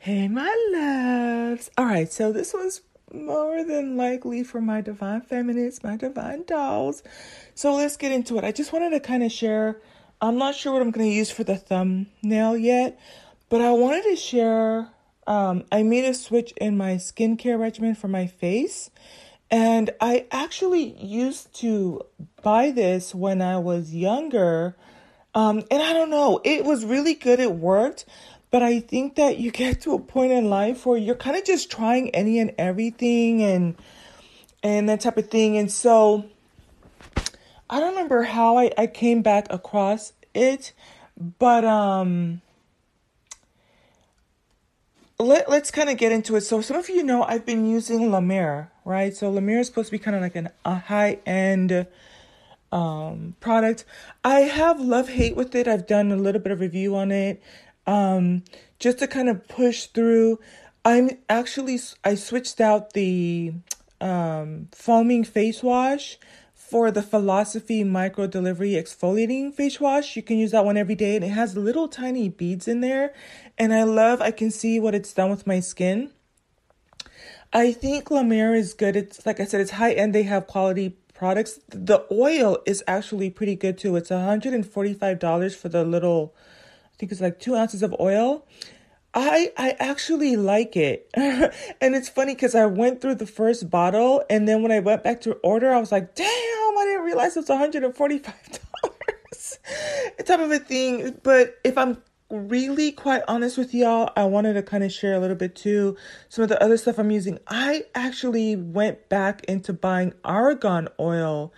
Hey, 0.00 0.28
my 0.28 0.54
loves. 0.70 1.72
All 1.76 1.84
right, 1.84 2.10
so 2.10 2.30
this 2.30 2.54
was 2.54 2.82
more 3.12 3.64
than 3.64 3.96
likely 3.96 4.44
for 4.44 4.60
my 4.60 4.80
divine 4.80 5.22
feminists, 5.22 5.82
my 5.82 5.96
divine 5.96 6.44
dolls. 6.44 7.02
So 7.56 7.74
let's 7.74 7.96
get 7.96 8.12
into 8.12 8.38
it. 8.38 8.44
I 8.44 8.52
just 8.52 8.72
wanted 8.72 8.90
to 8.90 9.00
kind 9.00 9.24
of 9.24 9.32
share. 9.32 9.80
I'm 10.20 10.38
not 10.38 10.54
sure 10.54 10.72
what 10.72 10.82
I'm 10.82 10.92
going 10.92 11.08
to 11.08 11.12
use 11.12 11.32
for 11.32 11.42
the 11.42 11.56
thumbnail 11.56 12.56
yet, 12.56 12.96
but 13.48 13.60
I 13.60 13.72
wanted 13.72 14.04
to 14.04 14.14
share. 14.14 14.88
Um, 15.26 15.64
I 15.72 15.82
made 15.82 16.04
a 16.04 16.14
switch 16.14 16.52
in 16.60 16.76
my 16.76 16.92
skincare 16.92 17.58
regimen 17.58 17.96
for 17.96 18.06
my 18.06 18.28
face. 18.28 18.90
And 19.50 19.90
I 20.00 20.26
actually 20.30 20.96
used 21.04 21.52
to 21.56 22.02
buy 22.42 22.70
this 22.70 23.16
when 23.16 23.42
I 23.42 23.58
was 23.58 23.92
younger. 23.92 24.76
Um, 25.34 25.64
and 25.72 25.82
I 25.82 25.92
don't 25.92 26.10
know, 26.10 26.40
it 26.44 26.64
was 26.64 26.84
really 26.84 27.14
good. 27.14 27.40
It 27.40 27.52
worked. 27.52 28.04
But 28.50 28.62
I 28.62 28.80
think 28.80 29.16
that 29.16 29.38
you 29.38 29.50
get 29.50 29.82
to 29.82 29.92
a 29.94 29.98
point 29.98 30.32
in 30.32 30.48
life 30.48 30.86
where 30.86 30.96
you're 30.96 31.14
kind 31.14 31.36
of 31.36 31.44
just 31.44 31.70
trying 31.70 32.10
any 32.10 32.38
and 32.38 32.54
everything 32.58 33.42
and 33.42 33.76
and 34.62 34.88
that 34.88 35.00
type 35.00 35.16
of 35.16 35.28
thing. 35.28 35.56
And 35.56 35.70
so 35.70 36.24
I 37.70 37.78
don't 37.78 37.90
remember 37.90 38.22
how 38.22 38.56
I, 38.56 38.72
I 38.76 38.86
came 38.86 39.22
back 39.22 39.46
across 39.50 40.12
it, 40.34 40.72
but 41.38 41.64
um 41.64 42.40
let, 45.20 45.50
let's 45.50 45.72
kind 45.72 45.90
of 45.90 45.96
get 45.96 46.12
into 46.12 46.36
it. 46.36 46.42
So 46.42 46.60
some 46.60 46.76
of 46.76 46.88
you 46.88 47.02
know 47.02 47.24
I've 47.24 47.44
been 47.44 47.66
using 47.66 48.10
La 48.10 48.20
Mer, 48.20 48.70
right? 48.84 49.14
So 49.14 49.28
La 49.30 49.40
Mer 49.40 49.58
is 49.58 49.66
supposed 49.66 49.88
to 49.88 49.92
be 49.92 49.98
kind 49.98 50.14
of 50.14 50.22
like 50.22 50.36
an, 50.36 50.48
a 50.64 50.76
high 50.76 51.18
end 51.26 51.86
um 52.72 53.34
product. 53.40 53.84
I 54.24 54.40
have 54.40 54.80
love 54.80 55.08
hate 55.10 55.36
with 55.36 55.54
it. 55.54 55.68
I've 55.68 55.86
done 55.86 56.12
a 56.12 56.16
little 56.16 56.40
bit 56.40 56.52
of 56.52 56.60
review 56.60 56.96
on 56.96 57.10
it 57.10 57.42
um, 57.88 58.44
just 58.78 58.98
to 58.98 59.08
kind 59.08 59.28
of 59.28 59.48
push 59.48 59.86
through. 59.86 60.38
I'm 60.84 61.10
actually 61.28 61.80
I 62.04 62.14
switched 62.14 62.60
out 62.60 62.92
the 62.92 63.54
um, 64.00 64.68
foaming 64.72 65.24
face 65.24 65.62
wash 65.62 66.18
for 66.54 66.90
the 66.90 67.02
Philosophy 67.02 67.82
Micro 67.82 68.26
Delivery 68.26 68.72
Exfoliating 68.72 69.54
Face 69.54 69.80
Wash. 69.80 70.16
You 70.16 70.22
can 70.22 70.36
use 70.36 70.50
that 70.50 70.66
one 70.66 70.76
every 70.76 70.94
day, 70.94 71.16
and 71.16 71.24
it 71.24 71.30
has 71.30 71.56
little 71.56 71.88
tiny 71.88 72.28
beads 72.28 72.68
in 72.68 72.82
there, 72.82 73.14
and 73.56 73.72
I 73.72 73.84
love. 73.84 74.20
I 74.20 74.30
can 74.30 74.50
see 74.50 74.78
what 74.78 74.94
it's 74.94 75.12
done 75.12 75.30
with 75.30 75.46
my 75.46 75.60
skin. 75.60 76.10
I 77.54 77.72
think 77.72 78.10
La 78.10 78.22
Mer 78.22 78.54
is 78.54 78.74
good. 78.74 78.96
It's 78.96 79.24
like 79.24 79.40
I 79.40 79.46
said, 79.46 79.62
it's 79.62 79.72
high 79.72 79.92
end. 79.92 80.14
They 80.14 80.24
have 80.24 80.46
quality 80.46 80.98
products. 81.14 81.58
The 81.70 82.04
oil 82.12 82.58
is 82.66 82.84
actually 82.86 83.30
pretty 83.30 83.56
good 83.56 83.78
too. 83.78 83.96
It's 83.96 84.10
$145 84.10 85.56
for 85.56 85.68
the 85.70 85.84
little 85.84 86.34
think 86.98 87.12
it's 87.12 87.20
like 87.20 87.38
two 87.38 87.54
ounces 87.54 87.82
of 87.82 87.94
oil. 88.00 88.46
I 89.14 89.52
I 89.56 89.76
actually 89.78 90.36
like 90.36 90.76
it, 90.76 91.10
and 91.14 91.94
it's 91.94 92.08
funny 92.08 92.34
because 92.34 92.54
I 92.54 92.66
went 92.66 93.00
through 93.00 93.16
the 93.16 93.26
first 93.26 93.70
bottle, 93.70 94.22
and 94.28 94.46
then 94.46 94.62
when 94.62 94.70
I 94.70 94.80
went 94.80 95.02
back 95.02 95.22
to 95.22 95.32
order, 95.42 95.72
I 95.72 95.80
was 95.80 95.90
like, 95.90 96.14
"Damn! 96.14 96.26
I 96.26 96.84
didn't 96.84 97.04
realize 97.04 97.36
it 97.36 97.40
was 97.40 97.48
one 97.48 97.58
hundred 97.58 97.84
and 97.84 97.94
forty-five 97.94 98.60
dollars." 98.82 99.58
type 100.24 100.40
of 100.40 100.50
a 100.50 100.58
thing. 100.58 101.18
But 101.22 101.58
if 101.64 101.76
I'm 101.78 102.02
really 102.30 102.92
quite 102.92 103.22
honest 103.26 103.56
with 103.56 103.74
y'all, 103.74 104.10
I 104.16 104.24
wanted 104.24 104.54
to 104.54 104.62
kind 104.62 104.84
of 104.84 104.92
share 104.92 105.14
a 105.14 105.18
little 105.18 105.36
bit 105.36 105.56
too. 105.56 105.96
Some 106.28 106.42
of 106.42 106.48
the 106.48 106.62
other 106.62 106.76
stuff 106.76 106.98
I'm 106.98 107.10
using. 107.10 107.38
I 107.48 107.84
actually 107.94 108.56
went 108.56 109.08
back 109.08 109.44
into 109.44 109.72
buying 109.72 110.12
argan 110.24 110.88
oil 111.00 111.52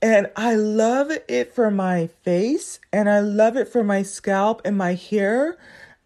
and 0.00 0.30
I 0.36 0.54
love 0.54 1.10
it 1.28 1.54
for 1.54 1.70
my 1.70 2.06
face 2.22 2.78
and 2.92 3.10
I 3.10 3.20
love 3.20 3.56
it 3.56 3.68
for 3.68 3.82
my 3.82 4.02
scalp 4.02 4.62
and 4.64 4.76
my 4.76 4.94
hair. 4.94 5.58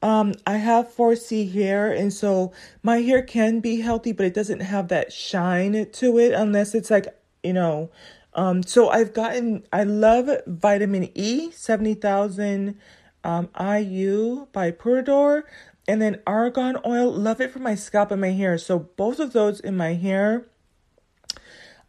Um, 0.02 0.34
I 0.46 0.56
have 0.56 0.92
4C 0.92 1.52
hair, 1.52 1.92
and 1.92 2.12
so 2.12 2.52
my 2.82 3.02
hair 3.02 3.22
can 3.22 3.60
be 3.60 3.80
healthy, 3.80 4.10
but 4.10 4.26
it 4.26 4.34
doesn't 4.34 4.58
have 4.58 4.88
that 4.88 5.12
shine 5.12 5.86
to 5.92 6.18
it 6.18 6.32
unless 6.32 6.74
it's 6.74 6.90
like, 6.90 7.06
you 7.44 7.52
know. 7.52 7.88
Um, 8.34 8.64
so 8.64 8.88
I've 8.88 9.12
gotten, 9.12 9.64
I 9.72 9.84
love 9.84 10.28
vitamin 10.48 11.08
E, 11.14 11.52
70,000 11.52 12.76
um, 13.22 13.48
IU 13.60 14.48
by 14.52 14.72
Purador, 14.72 15.42
and 15.86 16.02
then 16.02 16.20
argan 16.26 16.78
oil, 16.84 17.12
love 17.12 17.40
it 17.40 17.52
for 17.52 17.60
my 17.60 17.76
scalp 17.76 18.10
and 18.10 18.20
my 18.20 18.30
hair. 18.30 18.58
So 18.58 18.80
both 18.80 19.20
of 19.20 19.32
those 19.32 19.60
in 19.60 19.76
my 19.76 19.94
hair 19.94 20.46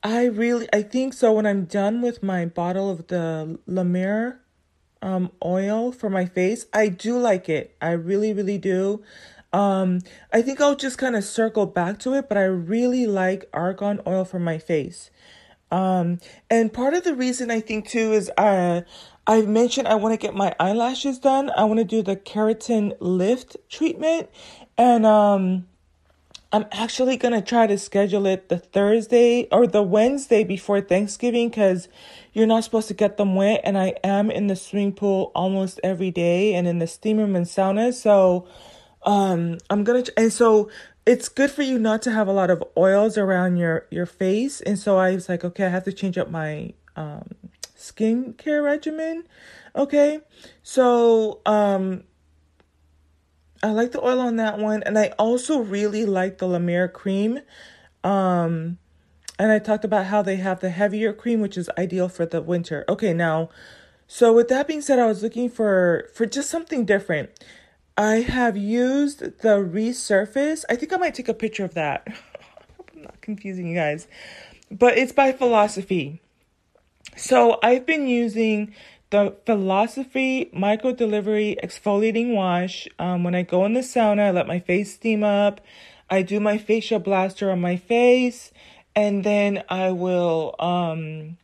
I 0.04 0.26
really, 0.26 0.68
I 0.74 0.82
think 0.82 1.14
so. 1.14 1.32
When 1.32 1.46
I'm 1.46 1.64
done 1.66 2.02
with 2.02 2.22
my 2.22 2.46
bottle 2.46 2.90
of 2.90 3.08
the 3.08 3.58
La 3.66 3.84
Mer 3.84 4.42
um, 5.02 5.32
oil 5.44 5.92
for 5.94 6.10
my 6.10 6.26
face, 6.26 6.66
I 6.74 6.90
do 6.90 7.18
like 7.18 7.48
it. 7.48 7.76
I 7.82 7.92
really, 7.92 8.34
really 8.34 8.58
do. 8.58 9.02
Um, 9.54 10.00
I 10.34 10.42
think 10.42 10.60
I'll 10.60 10.76
just 10.76 10.98
kind 10.98 11.16
of 11.16 11.24
circle 11.24 11.66
back 11.66 12.00
to 12.00 12.14
it, 12.16 12.28
but 12.28 12.38
I 12.38 12.44
really 12.44 13.08
like 13.08 13.50
argan 13.54 14.02
oil 14.06 14.26
for 14.26 14.40
my 14.40 14.58
face. 14.58 15.10
Um, 15.72 16.20
and 16.50 16.72
part 16.74 16.94
of 16.94 17.04
the 17.04 17.16
reason 17.16 17.50
I 17.50 17.62
think 17.62 17.88
too 17.88 18.12
is 18.12 18.30
uh, 18.38 18.82
I've 19.26 19.48
mentioned 19.48 19.88
I 19.88 19.96
want 19.96 20.14
to 20.14 20.18
get 20.18 20.36
my 20.36 20.54
eyelashes 20.60 21.18
done. 21.18 21.50
I 21.56 21.64
want 21.64 21.80
to 21.80 21.86
do 21.86 22.02
the 22.02 22.16
keratin 22.16 22.96
lift 23.00 23.56
treatment, 23.70 24.30
and 24.78 25.06
um, 25.06 25.68
I'm 26.54 26.68
actually 26.72 27.18
going 27.18 27.34
to 27.34 27.42
try 27.42 27.66
to 27.66 27.80
schedule 27.80 28.28
it 28.28 28.48
the 28.48 28.60
Thursday 28.60 29.48
or 29.52 29.66
the 29.66 29.82
Wednesday 29.82 30.44
before 30.44 30.82
Thanksgiving 30.82 31.50
because 31.50 31.88
you're 32.32 32.46
not 32.46 32.64
supposed 32.64 32.88
to 32.90 32.94
get 32.94 33.18
them 33.18 33.34
wet. 33.34 33.62
And 33.64 33.76
I 33.76 33.96
am 34.04 34.30
in 34.30 34.46
the 34.46 34.56
swimming 34.56 34.94
pool 34.94 35.32
almost 35.34 35.80
every 35.84 36.12
day 36.12 36.54
and 36.54 36.68
in 36.68 36.78
the 36.78 36.86
steam 36.86 37.18
room 37.18 37.36
and 37.36 37.48
sauna. 37.48 37.92
So, 37.92 38.48
um, 39.02 39.58
I'm 39.72 39.84
going 39.84 40.04
to, 40.04 40.14
and 40.16 40.32
so 40.32 40.70
it's 41.08 41.28
good 41.28 41.50
for 41.50 41.64
you 41.64 41.80
not 41.80 42.04
to 42.04 42.12
have 42.12 42.28
a 42.28 42.32
lot 42.32 42.52
of 42.52 42.64
oils 42.78 43.18
around 43.18 43.58
your, 43.58 43.88
your 43.90 44.06
face. 44.06 44.62
And 44.62 44.78
so 44.78 44.98
I 44.98 45.16
was 45.16 45.28
like, 45.28 45.44
okay, 45.44 45.66
I 45.66 45.70
have 45.70 45.86
to 45.86 45.92
change 45.92 46.20
up 46.20 46.30
my, 46.30 46.74
um, 46.96 47.32
skincare 47.76 48.64
regimen. 48.64 49.24
Okay. 49.76 50.20
So, 50.62 51.42
um, 51.48 52.04
I 53.64 53.72
like 53.72 53.94
the 53.94 54.04
oil 54.04 54.20
on 54.20 54.36
that 54.36 54.60
one. 54.60 54.84
And 54.84 55.00
I 55.00 55.08
also 55.18 55.60
really 55.60 56.06
like 56.06 56.38
the 56.38 56.48
La 56.48 56.60
Mer 56.60 56.90
cream. 56.90 57.40
Um, 58.04 58.78
and 59.40 59.52
I 59.52 59.60
talked 59.60 59.86
about 59.86 60.08
how 60.08 60.22
they 60.22 60.36
have 60.36 60.60
the 60.60 60.70
heavier 60.70 61.14
cream, 61.14 61.40
which 61.40 61.58
is 61.58 61.70
ideal 61.78 62.10
for 62.10 62.26
the 62.26 62.42
winter. 62.42 62.84
Okay, 62.90 63.14
now, 63.14 63.50
so 64.06 64.34
with 64.34 64.50
that 64.50 64.68
being 64.68 64.82
said, 64.82 65.00
I 65.00 65.08
was 65.08 65.24
looking 65.24 65.50
for 65.50 66.10
for 66.14 66.26
just 66.26 66.50
something 66.50 66.86
different. 66.86 67.30
I 67.98 68.18
have 68.18 68.58
used 68.58 69.20
the 69.20 69.58
resurface. 69.58 70.66
I 70.70 70.76
think 70.76 70.94
I 70.94 70.98
might 70.98 71.16
take 71.16 71.30
a 71.30 71.34
picture 71.34 71.64
of 71.64 71.74
that. 71.76 72.08
I'm 72.96 73.04
not 73.04 73.22
confusing 73.22 73.68
you 73.68 73.76
guys. 73.76 74.08
But 74.70 74.98
it's 74.98 75.12
by 75.12 75.32
Philosophy. 75.32 76.22
So 77.16 77.60
I've 77.64 77.86
been 77.86 78.08
using 78.08 78.74
the 79.14 79.36
Philosophy 79.46 80.50
Micro 80.52 80.92
Delivery 80.92 81.56
Exfoliating 81.64 82.34
Wash. 82.34 82.88
Um, 82.98 83.24
when 83.24 83.36
I 83.36 83.44
go 83.44 83.64
in 83.64 83.74
the 83.74 83.82
sauna, 83.82 84.22
I 84.22 84.32
let 84.32 84.48
my 84.48 84.60
face 84.60 84.92
steam 84.96 85.24
up. 85.24 85.62
I 86.10 86.24
do 86.24 86.40
my 86.40 86.58
fascia 86.58 86.98
blaster 86.98 87.52
on 87.52 87.62
my 87.62 87.78
face, 87.78 88.52
and 88.96 89.24
then 89.24 89.64
I 89.70 89.92
will 89.92 90.56
um, 90.58 91.38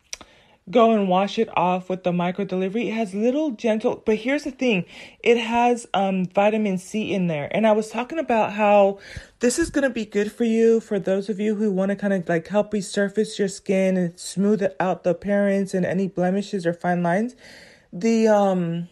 go 0.71 0.91
and 0.91 1.07
wash 1.07 1.39
it 1.39 1.49
off 1.57 1.89
with 1.89 2.03
the 2.03 2.11
micro 2.11 2.45
delivery. 2.45 2.89
It 2.89 2.93
has 2.93 3.13
little 3.13 3.51
gentle, 3.51 4.03
but 4.05 4.15
here's 4.15 4.43
the 4.43 4.51
thing 4.51 4.85
it 5.23 5.37
has 5.37 5.87
um, 5.93 6.25
vitamin 6.25 6.77
C 6.77 7.13
in 7.13 7.27
there. 7.27 7.49
And 7.55 7.65
I 7.65 7.71
was 7.71 7.89
talking 7.89 8.19
about 8.19 8.53
how 8.53 8.99
this 9.39 9.57
is 9.57 9.69
going 9.69 9.83
to 9.83 9.89
be 9.89 10.05
good 10.05 10.31
for 10.31 10.43
you 10.43 10.79
for 10.79 10.99
those 10.99 11.29
of 11.29 11.39
you 11.39 11.55
who 11.55 11.71
want 11.71 11.89
to 11.89 11.95
kind 11.95 12.13
of 12.13 12.27
like 12.29 12.47
help 12.47 12.73
resurface 12.73 13.39
your 13.39 13.47
skin 13.47 13.97
and 13.97 14.19
smooth 14.19 14.63
out 14.79 15.03
the 15.03 15.11
appearance 15.11 15.73
and 15.73 15.85
any 15.85 16.07
blemishes 16.07 16.65
or 16.65 16.73
fine 16.73 17.01
lines. 17.01 17.35
The, 17.91 18.27
um, 18.27 18.87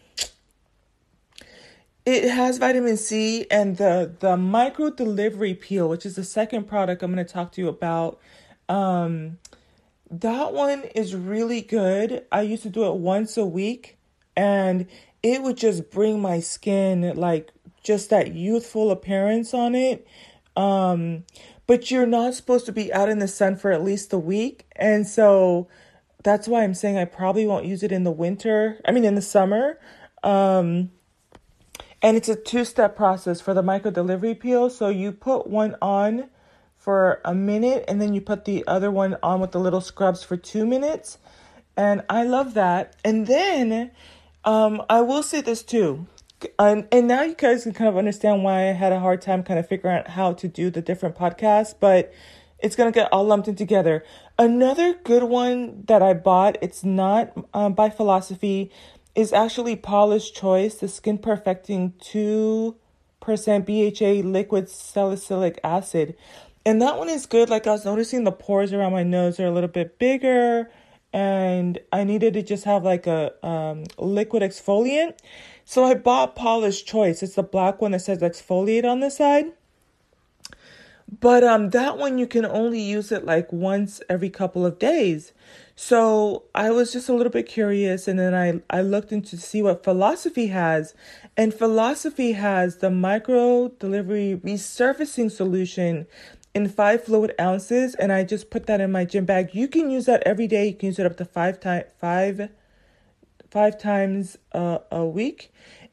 it 2.08 2.30
has 2.30 2.56
vitamin 2.56 2.96
C 2.96 3.46
and 3.50 3.76
the 3.76 4.14
the 4.20 4.36
micro 4.36 4.88
delivery 4.88 5.52
peel, 5.52 5.90
which 5.90 6.06
is 6.06 6.16
the 6.16 6.24
second 6.24 6.66
product 6.66 7.02
I'm 7.02 7.12
going 7.12 7.24
to 7.24 7.30
talk 7.30 7.52
to 7.52 7.60
you 7.60 7.68
about. 7.68 8.18
Um, 8.66 9.38
that 10.10 10.52
one 10.52 10.84
is 10.94 11.14
really 11.14 11.60
good. 11.60 12.24
I 12.32 12.42
used 12.42 12.62
to 12.62 12.70
do 12.70 12.84
it 12.84 12.94
once 12.94 13.36
a 13.36 13.44
week 13.44 13.98
and 14.36 14.86
it 15.22 15.42
would 15.42 15.56
just 15.56 15.90
bring 15.90 16.20
my 16.20 16.40
skin 16.40 17.12
like 17.16 17.50
just 17.82 18.10
that 18.10 18.34
youthful 18.34 18.90
appearance 18.90 19.52
on 19.52 19.74
it. 19.74 20.06
Um, 20.56 21.24
but 21.66 21.90
you're 21.90 22.06
not 22.06 22.34
supposed 22.34 22.66
to 22.66 22.72
be 22.72 22.92
out 22.92 23.08
in 23.08 23.18
the 23.18 23.28
sun 23.28 23.56
for 23.56 23.70
at 23.70 23.84
least 23.84 24.12
a 24.12 24.18
week. 24.18 24.66
And 24.76 25.06
so 25.06 25.68
that's 26.22 26.48
why 26.48 26.64
I'm 26.64 26.74
saying 26.74 26.96
I 26.96 27.04
probably 27.04 27.46
won't 27.46 27.66
use 27.66 27.82
it 27.82 27.92
in 27.92 28.04
the 28.04 28.10
winter. 28.10 28.80
I 28.84 28.92
mean, 28.92 29.04
in 29.04 29.14
the 29.14 29.22
summer. 29.22 29.78
Um, 30.22 30.90
and 32.00 32.16
it's 32.16 32.28
a 32.28 32.36
two 32.36 32.64
step 32.64 32.96
process 32.96 33.40
for 33.40 33.54
the 33.54 33.62
micro 33.62 33.90
delivery 33.90 34.34
peel. 34.34 34.70
So 34.70 34.88
you 34.88 35.12
put 35.12 35.46
one 35.46 35.76
on 35.82 36.30
for 36.78 37.20
a 37.24 37.34
minute 37.34 37.84
and 37.88 38.00
then 38.00 38.14
you 38.14 38.20
put 38.20 38.44
the 38.44 38.64
other 38.66 38.90
one 38.90 39.16
on 39.22 39.40
with 39.40 39.52
the 39.52 39.60
little 39.60 39.80
scrubs 39.80 40.22
for 40.22 40.36
two 40.36 40.64
minutes. 40.64 41.18
And 41.76 42.02
I 42.08 42.24
love 42.24 42.54
that. 42.54 42.96
And 43.04 43.26
then 43.26 43.90
um, 44.44 44.82
I 44.88 45.02
will 45.02 45.22
say 45.22 45.40
this 45.40 45.62
too. 45.62 46.06
and, 46.58 46.88
and 46.90 47.08
now 47.08 47.22
you 47.22 47.34
guys 47.34 47.64
can 47.64 47.72
kind 47.72 47.88
of 47.88 47.96
understand 47.96 48.42
why 48.42 48.68
I 48.68 48.72
had 48.72 48.92
a 48.92 49.00
hard 49.00 49.20
time 49.20 49.42
kind 49.42 49.58
of 49.58 49.68
figuring 49.68 49.98
out 49.98 50.08
how 50.08 50.32
to 50.34 50.48
do 50.48 50.70
the 50.70 50.80
different 50.80 51.16
podcasts, 51.16 51.74
but 51.78 52.12
it's 52.58 52.74
gonna 52.74 52.92
get 52.92 53.12
all 53.12 53.24
lumped 53.24 53.48
in 53.48 53.54
together. 53.56 54.04
Another 54.38 54.94
good 54.94 55.24
one 55.24 55.82
that 55.86 56.02
I 56.02 56.14
bought, 56.14 56.56
it's 56.62 56.84
not 56.84 57.32
um, 57.52 57.74
by 57.74 57.90
Philosophy, 57.90 58.70
is 59.14 59.32
actually 59.32 59.76
Paula's 59.76 60.30
Choice, 60.30 60.76
the 60.76 60.88
Skin 60.88 61.18
Perfecting 61.18 61.92
2% 62.00 62.74
BHA 63.20 64.28
liquid 64.28 64.68
salicylic 64.68 65.58
acid. 65.64 66.16
And 66.68 66.82
that 66.82 66.98
one 66.98 67.08
is 67.08 67.24
good. 67.24 67.48
Like 67.48 67.66
I 67.66 67.70
was 67.70 67.86
noticing 67.86 68.24
the 68.24 68.30
pores 68.30 68.74
around 68.74 68.92
my 68.92 69.02
nose 69.02 69.40
are 69.40 69.46
a 69.46 69.50
little 69.50 69.70
bit 69.70 69.98
bigger 69.98 70.70
and 71.14 71.78
I 71.94 72.04
needed 72.04 72.34
to 72.34 72.42
just 72.42 72.64
have 72.64 72.84
like 72.84 73.06
a 73.06 73.32
um, 73.42 73.84
liquid 73.96 74.42
exfoliant. 74.42 75.16
So 75.64 75.84
I 75.84 75.94
bought 75.94 76.36
Paula's 76.36 76.82
Choice. 76.82 77.22
It's 77.22 77.36
the 77.36 77.42
black 77.42 77.80
one 77.80 77.92
that 77.92 78.00
says 78.00 78.18
exfoliate 78.18 78.84
on 78.84 79.00
the 79.00 79.08
side. 79.08 79.46
But 81.20 81.42
um 81.42 81.70
that 81.70 81.96
one 81.96 82.18
you 82.18 82.26
can 82.26 82.44
only 82.44 82.82
use 82.82 83.10
it 83.12 83.24
like 83.24 83.50
once 83.50 84.02
every 84.10 84.28
couple 84.28 84.66
of 84.66 84.78
days. 84.78 85.32
So 85.74 86.42
I 86.54 86.70
was 86.70 86.92
just 86.92 87.08
a 87.08 87.14
little 87.14 87.32
bit 87.32 87.46
curious 87.46 88.06
and 88.06 88.18
then 88.18 88.34
I 88.34 88.60
I 88.68 88.82
looked 88.82 89.10
into 89.10 89.38
see 89.38 89.62
what 89.62 89.84
philosophy 89.84 90.48
has 90.48 90.94
and 91.34 91.54
philosophy 91.54 92.32
has 92.32 92.76
the 92.76 92.90
micro 92.90 93.68
delivery 93.68 94.38
resurfacing 94.44 95.30
solution 95.30 96.06
in 96.58 96.68
five 96.68 97.04
fluid 97.04 97.32
ounces, 97.40 97.94
and 97.94 98.12
I 98.12 98.24
just 98.24 98.50
put 98.50 98.66
that 98.66 98.80
in 98.80 98.90
my 98.90 99.04
gym 99.04 99.24
bag. 99.24 99.54
You 99.54 99.68
can 99.68 99.90
use 99.90 100.06
that 100.06 100.22
every 100.24 100.48
day. 100.48 100.66
You 100.66 100.74
can 100.74 100.86
use 100.86 100.98
it 100.98 101.06
up 101.06 101.16
to 101.18 101.24
five 101.24 101.60
time 101.60 101.84
five 102.00 102.50
five 103.48 103.78
times 103.78 104.36
a, 104.52 104.80
a 104.90 105.06
week, 105.06 105.52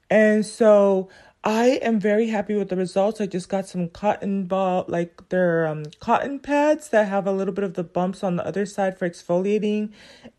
and 0.09 0.43
so 0.43 1.07
I 1.43 1.79
am 1.83 1.99
very 1.99 2.29
happy 2.29 2.55
with 2.55 2.69
the 2.69 2.75
results. 2.75 3.21
I 3.21 3.27
just 3.27 3.47
got 3.47 3.67
some 3.67 3.89
cotton 3.89 4.45
ball, 4.45 4.85
like 4.87 5.29
they're 5.29 5.67
um, 5.67 5.83
cotton 5.99 6.39
pads 6.39 6.89
that 6.89 7.07
have 7.07 7.27
a 7.27 7.31
little 7.31 7.53
bit 7.53 7.63
of 7.63 7.75
the 7.75 7.83
bumps 7.83 8.23
on 8.23 8.35
the 8.35 8.45
other 8.45 8.65
side 8.65 8.97
for 8.97 9.07
exfoliating, 9.07 9.91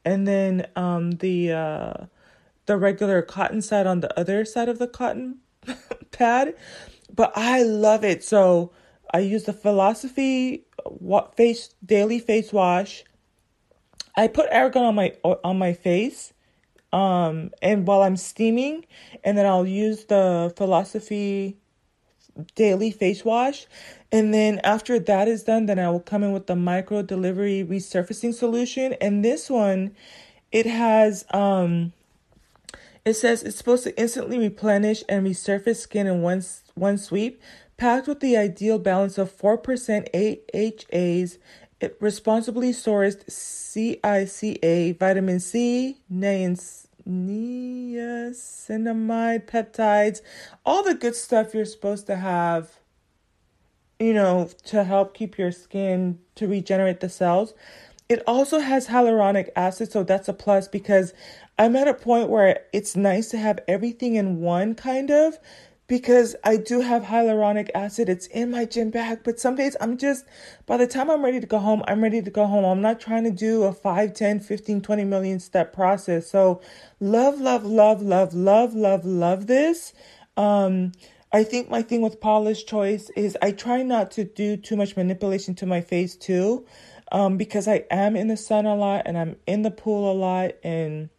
and 0.05 0.27
then 0.27 0.67
um, 0.75 1.13
the 1.13 1.53
uh, 1.53 1.95
the 2.67 2.77
regular 2.77 3.23
cotton 3.23 3.63
side 3.63 3.87
on 3.87 4.01
the 4.01 4.19
other 4.19 4.45
side 4.45 4.69
of 4.69 4.81
the 4.81 4.89
cotton 4.89 5.39
pad. 6.11 6.57
But 7.15 7.31
I 7.37 7.63
love 7.63 8.03
it. 8.03 8.25
So 8.25 8.73
I 9.13 9.21
use 9.21 9.45
the 9.45 9.53
Philosophy 9.53 10.65
face 11.37 11.75
daily 11.85 12.19
face 12.19 12.53
wash. 12.53 13.05
I 14.17 14.29
put 14.29 14.51
argan 14.51 14.83
on 14.83 14.95
my 14.95 15.15
on 15.23 15.59
my 15.59 15.73
face, 15.73 16.33
um, 16.93 17.51
and 17.61 17.87
while 17.87 18.03
I'm 18.03 18.17
steaming, 18.17 18.87
and 19.25 19.37
then 19.37 19.47
I'll 19.47 19.67
use 19.67 20.07
the 20.07 20.53
Philosophy 20.57 21.59
daily 22.55 22.91
face 22.91 23.25
wash, 23.25 23.67
and 24.13 24.33
then 24.33 24.61
after 24.65 24.99
that 24.99 25.29
is 25.29 25.43
done, 25.43 25.67
then 25.67 25.79
I 25.79 25.91
will 25.91 26.01
come 26.01 26.23
in 26.23 26.33
with 26.33 26.47
the 26.47 26.57
micro 26.57 27.03
delivery 27.03 27.65
resurfacing 27.69 28.35
solution, 28.35 28.95
and 29.01 29.25
this 29.25 29.51
one, 29.51 29.95
it 30.53 30.67
has 30.67 31.25
um. 31.31 31.93
It 33.05 33.15
says 33.15 33.45
it's 33.45 33.57
supposed 33.57 33.85
to 33.85 33.97
instantly 33.97 34.37
replenish 34.37 35.05
and 35.09 35.25
resurface 35.25 35.77
skin 35.77 36.09
in 36.09 36.23
one 36.23 36.43
one 36.75 36.99
sweep, 36.99 37.41
packed 37.77 38.09
with 38.09 38.21
the 38.21 38.37
ideal 38.37 38.79
balance 38.79 39.19
of 39.19 39.37
4% 39.37 40.09
AHAs, 40.15 41.39
it 41.81 41.97
responsibly 42.01 42.71
sourced 42.73 43.25
CICA, 43.29 44.99
vitamin 44.99 45.41
C, 45.41 45.99
niacinamide, 46.11 46.81
peptides, 49.47 50.23
all 50.65 50.83
the 50.83 50.95
good 50.95 51.15
stuff 51.15 51.53
you're 51.55 51.67
supposed 51.67 52.07
to 52.07 52.17
have, 52.17 52.79
you 53.99 54.15
know, 54.15 54.49
to 54.65 54.85
help 54.85 55.13
keep 55.15 55.37
your 55.37 55.53
skin 55.53 56.19
to 56.35 56.49
regenerate 56.49 57.01
the 57.01 57.09
cells. 57.11 57.53
It 58.09 58.23
also 58.27 58.61
has 58.61 58.87
hyaluronic 58.89 59.51
acid, 59.57 59.93
so 59.93 60.03
that's 60.03 60.29
a 60.29 60.33
plus 60.33 60.69
because 60.69 61.13
I'm 61.59 61.77
at 61.77 61.89
a 61.89 61.95
point 61.95 62.31
where 62.31 62.61
it's 62.73 62.97
nice 62.97 63.29
to 63.31 63.39
have 63.39 63.59
everything 63.67 64.15
in 64.15 64.41
one 64.41 64.75
kind 64.75 65.11
of 65.11 65.39
because 65.89 66.35
I 66.43 66.57
do 66.57 66.81
have 66.81 67.05
hyaluronic 67.05 67.71
acid. 67.75 68.09
It's 68.09 68.27
in 68.29 68.51
my 68.51 68.65
gym 68.65 68.91
bag, 68.91 69.21
but 69.25 69.39
some 69.39 69.55
days 69.55 69.77
I'm 69.81 69.97
just, 69.97 70.25
by 70.67 70.77
the 70.77 70.87
time 70.87 71.11
I'm 71.11 71.25
ready 71.25 71.41
to 71.41 71.47
go 71.47 71.59
home, 71.59 71.83
I'm 71.87 72.03
ready 72.03 72.21
to 72.23 72.31
go 72.31 72.47
home. 72.47 72.65
I'm 72.65 72.81
not 72.81 73.01
trying 73.01 73.25
to 73.25 73.31
do 73.31 73.63
a 73.65 73.73
5, 73.73 74.13
10, 74.13 74.41
15, 74.41 74.81
20 74.81 75.05
million 75.05 75.39
step 75.39 75.73
process. 75.73 76.29
So 76.29 76.61
love, 76.99 77.41
love, 77.41 77.65
love, 77.65 78.03
love, 78.03 78.35
love, 78.35 78.75
love, 78.75 79.05
love 79.05 79.47
this. 79.47 79.93
Um, 80.37 80.93
I 81.33 81.45
think 81.45 81.71
my 81.71 81.83
thing 81.83 82.03
with 82.03 82.21
Paula's 82.21 82.65
Choice 82.65 83.11
is 83.11 83.37
I 83.43 83.53
try 83.53 83.83
not 83.83 84.11
to 84.13 84.25
do 84.25 84.57
too 84.57 84.77
much 84.77 84.97
manipulation 84.97 85.55
to 85.57 85.67
my 85.67 85.81
face 85.81 86.17
too, 86.17 86.67
um, 87.13 87.37
because 87.37 87.69
I 87.69 87.85
am 87.91 88.17
in 88.17 88.29
the 88.29 88.37
sun 88.37 88.67
a 88.67 88.75
lot 88.75 89.03
and 89.07 89.17
I'm 89.17 89.37
in 89.47 89.63
the 89.63 89.71
pool 89.71 90.11
a 90.11 90.15
lot 90.15 90.53
and 90.63 91.11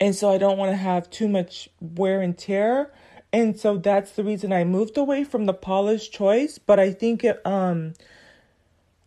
and 0.00 0.16
so 0.16 0.30
I 0.30 0.38
don't 0.38 0.56
want 0.56 0.72
to 0.72 0.76
have 0.76 1.10
too 1.10 1.28
much 1.28 1.68
wear 1.80 2.22
and 2.22 2.36
tear. 2.36 2.90
And 3.32 3.58
so 3.58 3.76
that's 3.76 4.12
the 4.12 4.24
reason 4.24 4.52
I 4.52 4.64
moved 4.64 4.98
away 4.98 5.24
from 5.24 5.46
the 5.46 5.54
Paula's 5.54 6.08
Choice. 6.08 6.58
But 6.58 6.80
I 6.80 6.92
think 6.92 7.22
it, 7.24 7.44
um, 7.46 7.94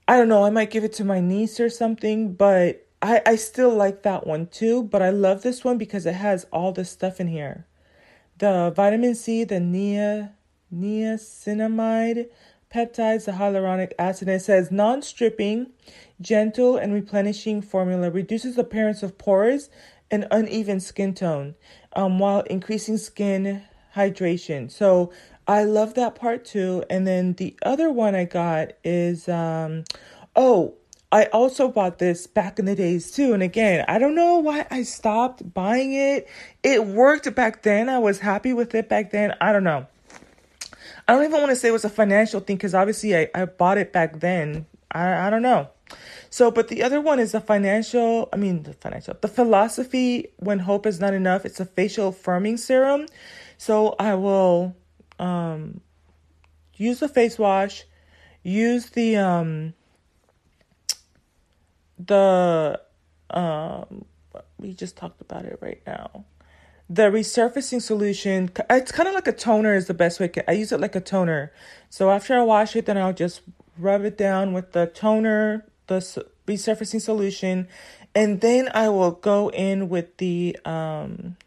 I 0.07 0.17
don't 0.17 0.29
know, 0.29 0.45
I 0.45 0.49
might 0.49 0.71
give 0.71 0.83
it 0.83 0.93
to 0.93 1.05
my 1.05 1.19
niece 1.19 1.59
or 1.59 1.69
something, 1.69 2.33
but 2.33 2.87
I, 3.01 3.21
I 3.25 3.35
still 3.35 3.73
like 3.73 4.03
that 4.03 4.25
one 4.25 4.47
too. 4.47 4.83
But 4.83 5.01
I 5.01 5.09
love 5.09 5.41
this 5.41 5.63
one 5.63 5.77
because 5.77 6.05
it 6.05 6.15
has 6.15 6.45
all 6.51 6.71
the 6.71 6.85
stuff 6.85 7.19
in 7.19 7.27
here. 7.27 7.65
The 8.37 8.71
vitamin 8.75 9.15
C, 9.15 9.43
the 9.43 9.59
nia, 9.59 10.33
niacinamide, 10.73 12.27
peptides, 12.73 13.25
the 13.25 13.33
hyaluronic 13.33 13.91
acid. 13.99 14.29
it 14.29 14.41
says 14.41 14.71
non 14.71 15.01
stripping, 15.01 15.67
gentle, 16.19 16.77
and 16.77 16.93
replenishing 16.93 17.61
formula 17.61 18.09
reduces 18.09 18.57
appearance 18.57 19.03
of 19.03 19.17
pores 19.17 19.69
and 20.09 20.27
uneven 20.31 20.79
skin 20.79 21.13
tone 21.13 21.55
um, 21.95 22.19
while 22.19 22.41
increasing 22.41 22.97
skin 22.97 23.63
hydration. 23.95 24.71
So 24.71 25.11
I 25.47 25.63
love 25.63 25.93
that 25.95 26.15
part 26.15 26.45
too. 26.45 26.83
And 26.89 27.05
then 27.05 27.33
the 27.33 27.55
other 27.63 27.91
one 27.91 28.15
I 28.15 28.25
got 28.25 28.73
is 28.83 29.27
um 29.27 29.83
oh, 30.35 30.75
I 31.11 31.25
also 31.25 31.67
bought 31.67 31.99
this 31.99 32.25
back 32.25 32.57
in 32.57 32.65
the 32.65 32.75
days 32.75 33.11
too. 33.11 33.33
And 33.33 33.43
again, 33.43 33.85
I 33.87 33.99
don't 33.99 34.15
know 34.15 34.39
why 34.39 34.65
I 34.71 34.81
stopped 34.81 35.53
buying 35.53 35.93
it. 35.93 36.27
It 36.63 36.87
worked 36.87 37.33
back 37.35 37.61
then. 37.61 37.87
I 37.87 37.99
was 37.99 38.19
happy 38.19 38.51
with 38.51 38.73
it 38.73 38.89
back 38.89 39.11
then. 39.11 39.35
I 39.39 39.51
don't 39.51 39.63
know. 39.63 39.85
I 41.07 41.13
don't 41.13 41.23
even 41.23 41.39
want 41.39 41.51
to 41.51 41.55
say 41.55 41.67
it 41.67 41.71
was 41.71 41.85
a 41.85 41.89
financial 41.89 42.39
thing 42.39 42.55
because 42.55 42.73
obviously 42.73 43.15
I, 43.15 43.29
I 43.35 43.45
bought 43.45 43.77
it 43.77 43.93
back 43.93 44.21
then. 44.21 44.65
I, 44.91 45.27
I 45.27 45.29
don't 45.29 45.41
know. 45.41 45.69
So, 46.29 46.49
but 46.49 46.69
the 46.69 46.81
other 46.81 46.99
one 46.99 47.19
is 47.19 47.33
the 47.33 47.41
financial, 47.41 48.27
I 48.33 48.37
mean, 48.37 48.63
the 48.63 48.73
financial, 48.73 49.15
the 49.21 49.27
philosophy 49.27 50.29
when 50.37 50.59
hope 50.59 50.87
is 50.87 50.99
not 50.99 51.13
enough. 51.13 51.45
It's 51.45 51.59
a 51.59 51.65
facial 51.65 52.11
firming 52.11 52.57
serum. 52.57 53.05
So 53.63 53.95
I 53.97 54.15
will 54.15 54.75
um, 55.19 55.79
use 56.75 56.99
the 56.99 57.07
face 57.07 57.39
wash, 57.39 57.85
use 58.43 58.89
the 58.89 59.15
um, 59.15 59.73
the 61.97 62.81
um, 63.29 64.03
we 64.59 64.73
just 64.73 64.97
talked 64.97 65.21
about 65.21 65.45
it 65.45 65.59
right 65.61 65.81
now. 65.87 66.25
The 66.89 67.03
resurfacing 67.03 67.81
solution, 67.81 68.51
it's 68.69 68.91
kind 68.91 69.07
of 69.07 69.15
like 69.15 69.27
a 69.27 69.31
toner 69.31 69.75
is 69.75 69.87
the 69.87 69.93
best 69.93 70.19
way. 70.19 70.29
I 70.45 70.51
use 70.51 70.73
it 70.73 70.81
like 70.81 70.97
a 70.97 70.99
toner. 70.99 71.53
So 71.89 72.11
after 72.11 72.37
I 72.37 72.43
wash 72.43 72.75
it, 72.75 72.85
then 72.85 72.97
I'll 72.97 73.13
just 73.13 73.43
rub 73.77 74.03
it 74.03 74.17
down 74.17 74.51
with 74.51 74.73
the 74.73 74.87
toner, 74.87 75.65
the 75.87 75.99
resurfacing 76.45 76.99
solution, 76.99 77.69
and 78.13 78.41
then 78.41 78.67
I 78.73 78.89
will 78.89 79.11
go 79.11 79.49
in 79.51 79.87
with 79.87 80.17
the 80.17 80.57
um 80.65 81.37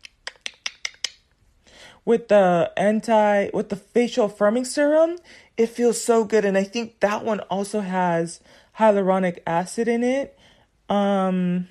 with 2.07 2.29
the 2.29 2.73
anti 2.79 3.51
with 3.53 3.69
the 3.69 3.77
facial 3.77 4.31
firming 4.31 4.65
serum 4.65 5.19
it 5.59 5.67
feels 5.69 6.03
so 6.03 6.25
good. 6.25 6.47
And 6.47 6.57
i 6.57 6.65
think 6.65 7.01
that 7.01 7.25
one 7.25 7.41
also 7.41 7.81
has 7.81 8.41
hyaluronic 8.79 9.41
acid 9.47 9.89
in 9.89 10.03
it. 10.03 10.39
Um 10.89 11.69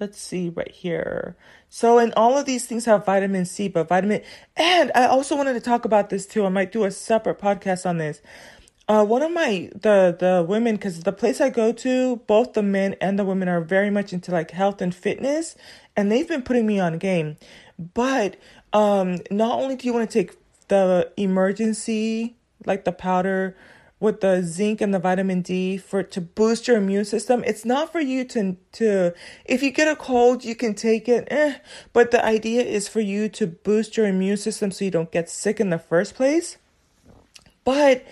let's 0.00 0.18
see 0.18 0.48
right 0.48 0.70
here. 0.70 1.36
So 1.68 1.98
and 1.98 2.14
all 2.16 2.38
of 2.38 2.46
these 2.46 2.64
things 2.64 2.86
have 2.86 3.04
vitamin 3.04 3.44
c 3.44 3.68
but 3.68 3.88
vitamin 3.88 4.22
and 4.56 4.90
i 4.94 5.06
also 5.06 5.36
wanted 5.36 5.54
to 5.54 5.60
talk 5.60 5.84
about 5.84 6.08
this 6.08 6.26
too. 6.26 6.46
I 6.46 6.48
might 6.48 6.72
do 6.72 6.84
a 6.84 6.90
separate 6.90 7.38
podcast 7.38 7.84
on 7.84 7.98
this. 7.98 8.22
Uh, 8.88 9.04
one 9.04 9.22
of 9.22 9.32
my 9.32 9.70
the 9.72 10.14
the 10.18 10.44
women 10.46 10.74
because 10.74 11.00
the 11.00 11.12
place 11.12 11.40
I 11.40 11.50
go 11.50 11.72
to, 11.72 12.16
both 12.26 12.54
the 12.54 12.62
men 12.62 12.96
and 13.00 13.16
the 13.18 13.24
women 13.24 13.48
are 13.48 13.60
very 13.60 13.90
much 13.90 14.12
into 14.12 14.32
like 14.32 14.50
health 14.50 14.82
and 14.82 14.92
fitness, 14.94 15.54
and 15.96 16.10
they've 16.10 16.26
been 16.26 16.42
putting 16.42 16.66
me 16.66 16.80
on 16.80 16.98
game. 16.98 17.36
But 17.78 18.36
um, 18.72 19.18
not 19.30 19.58
only 19.58 19.76
do 19.76 19.86
you 19.86 19.92
want 19.92 20.10
to 20.10 20.18
take 20.22 20.36
the 20.68 21.10
Emergen-C, 21.18 22.36
like 22.64 22.84
the 22.84 22.92
powder, 22.92 23.56
with 24.02 24.20
the 24.20 24.42
zinc 24.42 24.80
and 24.80 24.92
the 24.92 24.98
vitamin 24.98 25.42
D 25.42 25.78
for 25.78 26.02
to 26.02 26.20
boost 26.20 26.66
your 26.66 26.76
immune 26.76 27.04
system. 27.04 27.44
It's 27.46 27.64
not 27.64 27.92
for 27.92 28.00
you 28.00 28.24
to 28.24 28.56
to 28.72 29.14
if 29.44 29.62
you 29.62 29.70
get 29.70 29.86
a 29.86 29.94
cold, 29.94 30.44
you 30.44 30.56
can 30.56 30.74
take 30.74 31.08
it, 31.08 31.28
eh, 31.30 31.58
but 31.92 32.10
the 32.10 32.22
idea 32.22 32.62
is 32.62 32.88
for 32.88 33.00
you 33.00 33.28
to 33.28 33.46
boost 33.46 33.96
your 33.96 34.08
immune 34.08 34.38
system 34.38 34.72
so 34.72 34.84
you 34.84 34.90
don't 34.90 35.12
get 35.12 35.30
sick 35.30 35.60
in 35.60 35.70
the 35.70 35.78
first 35.78 36.16
place. 36.16 36.58
But 37.64 38.04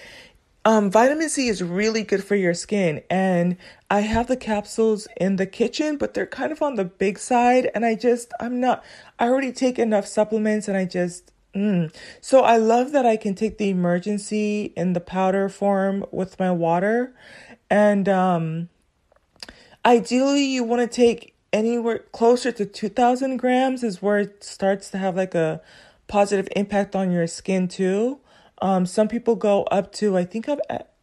um, 0.64 0.90
vitamin 0.90 1.28
C 1.28 1.48
is 1.48 1.62
really 1.62 2.02
good 2.02 2.22
for 2.22 2.36
your 2.36 2.54
skin, 2.54 3.02
and 3.08 3.56
I 3.90 4.00
have 4.00 4.26
the 4.26 4.36
capsules 4.36 5.08
in 5.16 5.36
the 5.36 5.46
kitchen, 5.46 5.96
but 5.96 6.14
they're 6.14 6.26
kind 6.26 6.52
of 6.52 6.62
on 6.62 6.74
the 6.74 6.84
big 6.84 7.18
side, 7.18 7.70
and 7.74 7.84
I 7.84 7.94
just 7.94 8.32
I'm 8.40 8.60
not. 8.60 8.84
I 9.18 9.28
already 9.28 9.52
take 9.52 9.78
enough 9.78 10.06
supplements, 10.06 10.68
and 10.68 10.76
I 10.76 10.84
just 10.84 11.32
Mm. 11.54 11.92
So 12.20 12.42
I 12.42 12.56
love 12.56 12.92
that 12.92 13.04
I 13.04 13.16
can 13.16 13.34
take 13.34 13.58
the 13.58 13.72
Emergen-C 13.72 14.72
in 14.76 14.92
the 14.92 15.00
powder 15.00 15.48
form 15.48 16.04
with 16.10 16.38
my 16.38 16.50
water. 16.50 17.14
And 17.68 18.08
um, 18.08 18.68
ideally, 19.84 20.44
you 20.44 20.62
want 20.62 20.82
to 20.82 20.96
take 20.96 21.34
anywhere 21.52 22.00
closer 22.12 22.52
to 22.52 22.64
2,000 22.64 23.36
grams, 23.36 23.82
is 23.82 24.00
where 24.00 24.20
it 24.20 24.44
starts 24.44 24.90
to 24.90 24.98
have 24.98 25.16
like 25.16 25.34
a 25.34 25.60
positive 26.06 26.48
impact 26.54 26.94
on 26.94 27.10
your 27.10 27.26
skin 27.26 27.66
too. 27.66 28.20
Um, 28.60 28.86
some 28.86 29.08
people 29.08 29.36
go 29.36 29.64
up 29.64 29.92
to, 29.94 30.16
I 30.16 30.24
think, 30.24 30.48
I'm 30.48 30.60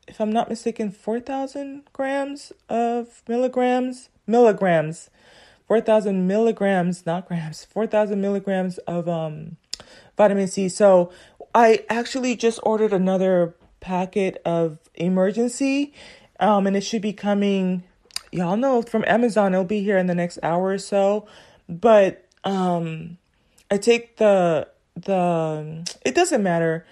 if 0.08 0.22
I'm 0.22 0.32
not 0.32 0.50
mistaken, 0.50 0.92
4,000 0.92 1.84
grams 1.92 2.54
of 2.70 3.22
milligrams, 3.28 4.10
milligrams, 4.26 5.10
4,000 5.68 6.28
milligrams, 6.28 7.06
not 7.06 7.28
grams, 7.28 7.66
4,000 7.66 8.22
milligrams 8.22 8.78
of 8.80 9.10
um 9.10 9.58
vitamin 10.16 10.48
C. 10.48 10.70
So 10.70 11.12
I 11.54 11.84
actually 11.90 12.36
just 12.36 12.60
ordered 12.64 12.94
another 12.94 13.56
packet 13.80 14.42
of 14.46 14.80
Emergen-C, 15.00 15.94
um, 16.40 16.68
and 16.68 16.76
it 16.76 16.82
should 16.82 17.02
be 17.02 17.14
coming. 17.14 17.84
Y'all 18.32 18.58
know 18.58 18.82
from 18.82 19.04
Amazon. 19.08 19.54
It'll 19.54 19.66
be 19.66 19.82
here 19.84 19.98
in 19.98 20.08
the 20.08 20.16
next 20.16 20.40
hour 20.44 20.70
or 20.70 20.78
so. 20.78 21.28
But 21.70 22.26
um, 22.44 23.18
I 23.70 23.78
take 23.78 24.18
the 24.18 24.68
the. 24.96 25.86
It 26.06 26.16
doesn't 26.16 26.44
matter. 26.44 26.86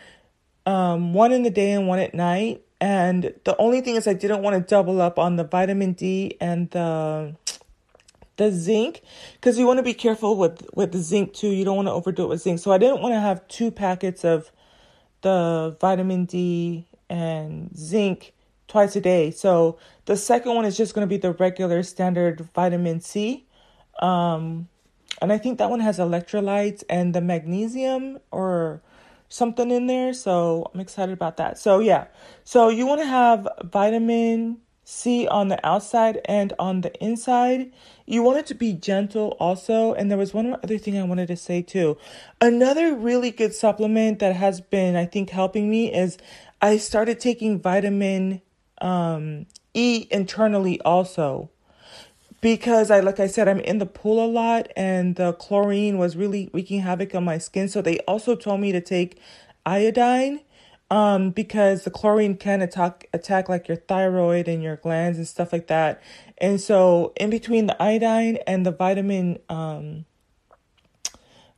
Um, 0.65 1.13
one 1.13 1.31
in 1.31 1.43
the 1.43 1.49
day 1.49 1.71
and 1.71 1.87
one 1.87 1.99
at 1.99 2.13
night. 2.13 2.61
And 2.81 3.33
the 3.45 3.55
only 3.57 3.81
thing 3.81 3.95
is, 3.95 4.07
I 4.07 4.13
didn't 4.13 4.41
want 4.41 4.55
to 4.55 4.61
double 4.61 5.01
up 5.01 5.17
on 5.17 5.37
the 5.37 5.43
vitamin 5.43 5.93
D 5.93 6.37
and 6.41 6.69
the 6.71 7.35
the 8.37 8.51
zinc 8.51 9.01
because 9.35 9.57
you 9.57 9.65
want 9.65 9.77
to 9.77 9.83
be 9.83 9.93
careful 9.93 10.35
with 10.35 10.67
with 10.75 10.91
the 10.91 10.97
zinc 10.97 11.33
too. 11.33 11.47
You 11.47 11.65
don't 11.65 11.75
want 11.75 11.87
to 11.87 11.93
overdo 11.93 12.23
it 12.23 12.29
with 12.29 12.41
zinc. 12.41 12.59
So 12.59 12.71
i 12.71 12.77
didn't 12.77 13.01
want 13.01 13.13
to 13.13 13.19
have 13.19 13.47
two 13.47 13.71
packets 13.71 14.25
of 14.25 14.51
the 15.21 15.75
vitamin 15.79 16.25
d 16.25 16.85
and 17.09 17.75
zinc 17.77 18.33
twice 18.67 18.95
a 18.95 19.01
day. 19.01 19.31
So 19.31 19.77
the 20.05 20.17
second 20.17 20.55
one 20.55 20.65
is 20.65 20.75
just 20.75 20.93
going 20.93 21.07
to 21.07 21.09
be 21.09 21.17
the 21.17 21.31
regular 21.31 21.83
standard 21.83 22.47
vitamin 22.53 23.01
c. 23.01 23.45
Um 24.01 24.67
and 25.21 25.31
i 25.31 25.37
think 25.37 25.57
that 25.59 25.69
one 25.69 25.79
has 25.79 25.97
electrolytes 25.97 26.83
and 26.89 27.15
the 27.15 27.21
magnesium 27.21 28.19
or 28.31 28.81
something 29.29 29.71
in 29.71 29.87
there 29.87 30.13
so 30.13 30.69
i'm 30.73 30.79
excited 30.79 31.13
about 31.13 31.37
that 31.37 31.57
so 31.57 31.79
yeah 31.79 32.05
so 32.43 32.69
you 32.69 32.85
want 32.85 33.01
to 33.01 33.07
have 33.07 33.47
vitamin 33.63 34.57
C 34.85 35.27
on 35.27 35.47
the 35.47 35.59
outside 35.65 36.21
and 36.25 36.53
on 36.59 36.81
the 36.81 36.93
inside. 37.03 37.71
You 38.05 38.21
want 38.21 38.37
it 38.37 38.45
to 38.47 38.53
be 38.53 38.71
gentle 38.71 39.35
also. 39.39 39.93
And 39.93 40.09
there 40.09 40.17
was 40.17 40.33
one 40.33 40.53
other 40.53 40.77
thing 40.77 40.97
I 40.97 41.03
wanted 41.03 41.27
to 41.29 41.35
say 41.35 41.63
too. 41.63 41.97
Another 42.39 42.95
really 42.95 43.31
good 43.31 43.53
supplement 43.55 44.19
that 44.19 44.35
has 44.35 44.61
been, 44.61 44.95
I 44.95 45.05
think, 45.05 45.31
helping 45.31 45.69
me 45.71 45.91
is 45.91 46.19
I 46.61 46.77
started 46.77 47.19
taking 47.19 47.59
vitamin 47.59 48.41
um, 48.79 49.47
E 49.73 50.07
internally 50.11 50.79
also. 50.81 51.49
Because 52.45 52.91
I, 52.91 52.99
like 52.99 53.19
I 53.19 53.25
said, 53.25 53.47
I'm 53.47 53.59
in 53.59 53.79
the 53.79 53.87
pool 53.87 54.23
a 54.23 54.29
lot 54.29 54.71
and 54.75 55.15
the 55.15 55.33
chlorine 55.33 55.97
was 55.97 56.15
really 56.15 56.51
wreaking 56.53 56.81
havoc 56.81 57.15
on 57.15 57.23
my 57.23 57.39
skin. 57.39 57.67
So 57.67 57.81
they 57.81 57.97
also 58.01 58.35
told 58.35 58.61
me 58.61 58.71
to 58.71 58.79
take 58.79 59.19
iodine 59.65 60.41
um, 60.91 61.31
because 61.31 61.85
the 61.85 61.89
chlorine 61.89 62.37
can 62.37 62.61
attack 62.61 63.09
attack 63.13 63.49
like 63.49 63.67
your 63.67 63.77
thyroid 63.77 64.47
and 64.47 64.61
your 64.61 64.75
glands 64.75 65.17
and 65.17 65.27
stuff 65.27 65.51
like 65.51 65.65
that. 65.69 66.03
And 66.37 66.61
so, 66.61 67.13
in 67.15 67.31
between 67.31 67.65
the 67.65 67.81
iodine 67.81 68.37
and 68.45 68.63
the 68.63 68.71
vitamin 68.71 69.39
um, 69.49 70.05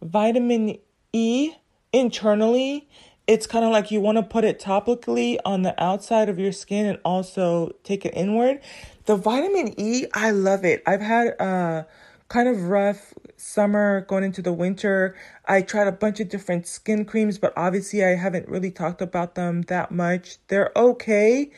vitamin 0.01 0.77
E 1.11 1.51
internally, 1.91 2.87
it's 3.27 3.45
kind 3.45 3.65
of 3.65 3.71
like 3.71 3.91
you 3.91 3.99
want 3.99 4.17
to 4.17 4.23
put 4.23 4.45
it 4.45 4.59
topically 4.59 5.37
on 5.43 5.61
the 5.61 5.81
outside 5.83 6.29
of 6.29 6.39
your 6.39 6.53
skin 6.53 6.85
and 6.85 6.97
also 7.03 7.73
take 7.83 8.05
it 8.05 8.13
inward. 8.15 8.61
The 9.05 9.17
vitamin 9.17 9.73
E, 9.77 10.05
I 10.13 10.31
love 10.31 10.63
it. 10.63 10.81
I've 10.87 11.01
had 11.01 11.27
a 11.39 11.85
kind 12.29 12.47
of 12.47 12.63
rough 12.63 13.13
summer 13.35 14.01
going 14.01 14.23
into 14.23 14.41
the 14.41 14.53
winter. 14.53 15.15
I 15.45 15.61
tried 15.61 15.87
a 15.87 15.91
bunch 15.91 16.19
of 16.19 16.29
different 16.29 16.67
skin 16.67 17.05
creams, 17.05 17.37
but 17.37 17.53
obviously 17.55 18.03
I 18.03 18.15
haven't 18.15 18.47
really 18.47 18.71
talked 18.71 19.01
about 19.01 19.35
them 19.35 19.63
that 19.63 19.91
much. 19.91 20.37
They're 20.47 20.71
okay. 20.75 21.51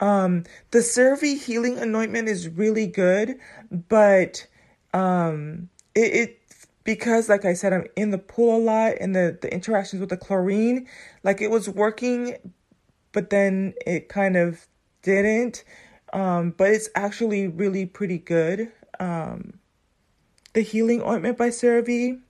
Um, 0.00 0.44
the 0.70 0.78
CeraVe 0.78 1.42
healing 1.42 1.78
anointment 1.78 2.28
is 2.28 2.48
really 2.48 2.86
good, 2.86 3.36
but 3.70 4.46
um, 4.94 5.68
it, 5.94 6.14
it 6.14 6.39
because 6.84 7.28
like 7.28 7.44
I 7.44 7.54
said, 7.54 7.72
I'm 7.72 7.86
in 7.96 8.10
the 8.10 8.18
pool 8.18 8.56
a 8.56 8.62
lot 8.62 8.94
and 9.00 9.14
the, 9.14 9.38
the 9.40 9.52
interactions 9.52 10.00
with 10.00 10.10
the 10.10 10.16
chlorine, 10.16 10.86
like 11.22 11.40
it 11.40 11.50
was 11.50 11.68
working, 11.68 12.36
but 13.12 13.30
then 13.30 13.74
it 13.86 14.08
kind 14.08 14.36
of 14.36 14.66
didn't. 15.02 15.64
Um, 16.12 16.50
but 16.56 16.70
it's 16.70 16.88
actually 16.94 17.46
really 17.48 17.86
pretty 17.86 18.18
good. 18.18 18.72
Um, 18.98 19.60
the 20.52 20.62
Healing 20.62 21.02
Ointment 21.02 21.38
by 21.38 21.48
CeraVe. 21.50 22.20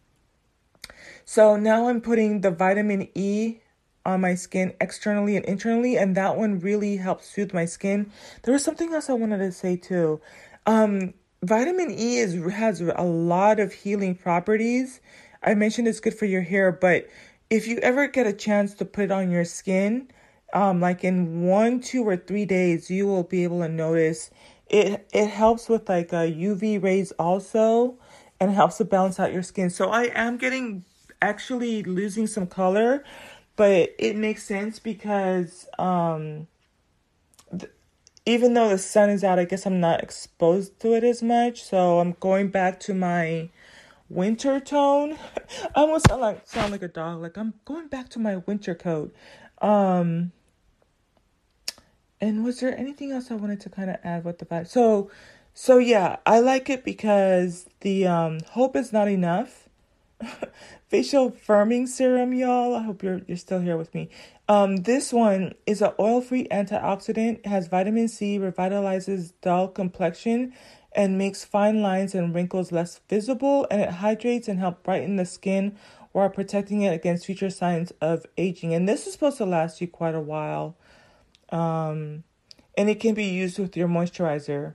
So 1.25 1.57
now 1.57 1.89
I'm 1.89 2.01
putting 2.01 2.41
the 2.41 2.51
vitamin 2.51 3.09
E 3.15 3.61
on 4.05 4.21
my 4.21 4.35
skin 4.35 4.75
externally 4.81 5.37
and 5.37 5.45
internally, 5.45 5.97
and 5.97 6.17
that 6.17 6.37
one 6.37 6.59
really 6.59 6.97
helps 6.97 7.29
soothe 7.29 7.55
my 7.55 7.65
skin. 7.65 8.11
There 8.43 8.53
was 8.53 8.65
something 8.65 8.93
else 8.93 9.09
I 9.09 9.15
wanted 9.15 9.39
to 9.39 9.53
say 9.53 9.77
too. 9.77 10.21
Um, 10.67 11.15
vitamin 11.43 11.91
E 11.91 12.19
is 12.19 12.35
has 12.53 12.81
a 12.81 13.03
lot 13.03 13.61
of 13.61 13.73
healing 13.73 14.15
properties. 14.15 15.01
I 15.43 15.55
mentioned 15.55 15.89
it's 15.89 16.01
good 16.01 16.15
for 16.15 16.27
your 16.27 16.43
hair, 16.43 16.71
but 16.71 17.09
if 17.49 17.67
you 17.67 17.79
ever 17.79 18.07
get 18.07 18.27
a 18.27 18.33
chance 18.33 18.75
to 18.75 18.85
put 18.85 19.05
it 19.05 19.11
on 19.11 19.31
your 19.31 19.45
skin, 19.45 20.09
um, 20.53 20.81
like 20.81 21.03
in 21.03 21.43
one, 21.43 21.81
two, 21.81 22.07
or 22.07 22.17
three 22.17 22.45
days, 22.45 22.91
you 22.91 23.07
will 23.07 23.23
be 23.23 23.45
able 23.45 23.61
to 23.61 23.69
notice 23.69 24.31
it. 24.69 25.09
It 25.13 25.29
helps 25.29 25.69
with 25.69 25.89
like 25.89 26.13
a 26.13 26.31
UV 26.31 26.83
rays 26.83 27.13
also 27.13 27.99
and 28.39 28.51
helps 28.51 28.77
to 28.79 28.85
balance 28.85 29.19
out 29.19 29.33
your 29.33 29.43
skin. 29.43 29.71
So 29.71 29.91
I 29.91 30.11
am 30.15 30.37
getting 30.37 30.85
actually 31.23 31.83
losing 31.83 32.27
some 32.27 32.47
color, 32.47 33.05
but 33.57 33.95
it 33.99 34.17
makes 34.17 34.43
sense 34.43 34.79
because 34.79 35.67
um 35.79 36.47
even 38.27 38.55
though 38.55 38.69
the 38.69 38.79
sun 38.79 39.11
is 39.11 39.25
out, 39.25 39.39
I 39.39 39.45
guess 39.45 39.67
I'm 39.67 39.81
not 39.81 40.03
exposed 40.03 40.79
to 40.81 40.95
it 40.95 41.05
as 41.05 41.23
much. 41.23 41.63
So 41.65 42.01
I'm 42.01 42.13
going 42.21 42.49
back 42.49 42.79
to 42.81 42.95
my 42.95 43.51
winter 44.09 44.61
tone. 44.61 45.17
I 45.75 45.81
almost 45.81 46.09
sound 46.09 46.21
like 46.21 46.47
sound 46.47 46.73
like 46.73 46.83
a 46.83 46.89
dog. 46.89 47.23
Like 47.23 47.39
I'm 47.39 47.55
going 47.65 47.89
back 47.89 48.09
to 48.11 48.19
my 48.19 48.37
winter 48.37 48.75
coat. 48.75 49.15
Um 49.63 50.33
and 52.21 52.45
was 52.45 52.61
there 52.61 52.77
anything 52.77 53.13
else 53.13 53.31
I 53.31 53.35
wanted 53.35 53.61
to 53.61 53.71
kind 53.71 53.89
of 53.89 53.97
add 54.05 54.25
with 54.25 54.39
the 54.39 54.45
vibe? 54.45 54.69
So 54.69 55.11
so 55.55 55.79
yeah, 55.79 56.17
I 56.27 56.41
like 56.41 56.69
it 56.69 56.85
because 56.85 57.69
the 57.81 58.07
um 58.07 58.41
hope 58.51 58.77
is 58.77 58.93
not 58.93 59.09
enough. 59.09 59.70
Facial 60.89 61.31
firming 61.31 61.89
serum, 61.89 62.33
y'all. 62.33 62.75
I 62.75 62.83
hope 62.83 63.03
you're 63.03 63.21
you're 63.27 63.37
still 63.37 63.61
here 63.61 63.77
with 63.77 63.95
me. 63.95 64.11
Um, 64.49 64.79
this 64.79 65.13
one 65.13 65.55
is 65.67 65.83
an 65.83 65.93
oil-free 65.99 66.49
antioxidant. 66.49 67.47
Has 67.47 67.69
vitamin 67.69 68.09
C, 68.09 68.39
revitalizes 68.39 69.33
dull 69.41 69.69
complexion, 69.69 70.53
and 70.93 71.19
makes 71.19 71.45
fine 71.45 71.83
lines 71.83 72.15
and 72.15 72.35
wrinkles 72.35 72.73
less 72.73 73.01
visible. 73.09 73.67
And 73.71 73.81
it 73.81 73.91
hydrates 73.91 74.49
and 74.49 74.59
helps 74.59 74.83
brighten 74.83 75.17
the 75.17 75.27
skin 75.27 75.77
while 76.13 76.29
protecting 76.29 76.83
it 76.83 76.93
against 76.93 77.27
future 77.27 77.51
signs 77.51 77.93
of 78.01 78.27
aging. 78.37 78.75
And 78.75 78.89
this 78.89 79.07
is 79.07 79.13
supposed 79.13 79.39
to 79.39 79.47
last 79.47 79.81
you 79.81 79.87
quite 79.87 80.15
a 80.15 80.21
while. 80.21 80.77
Um, 81.51 82.25
and 82.77 82.89
it 82.89 83.01
can 83.01 83.15
be 83.15 83.27
used 83.27 83.59
with 83.59 83.77
your 83.77 83.89
moisturizer. 83.89 84.75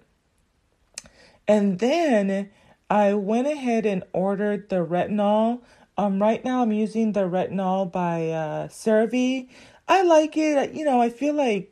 And 1.47 1.79
then 1.79 2.49
I 2.89 3.13
went 3.13 3.47
ahead 3.47 3.85
and 3.85 4.03
ordered 4.13 4.69
the 4.69 4.85
retinol. 4.85 5.61
Um, 5.97 6.21
right 6.21 6.43
now 6.43 6.61
I'm 6.61 6.71
using 6.71 7.13
the 7.13 7.21
retinol 7.21 7.91
by 7.91 8.29
uh, 8.29 8.67
CeraVe. 8.67 9.47
I 9.87 10.01
like 10.03 10.37
it. 10.37 10.73
You 10.73 10.85
know, 10.85 11.01
I 11.01 11.09
feel 11.09 11.33
like 11.33 11.71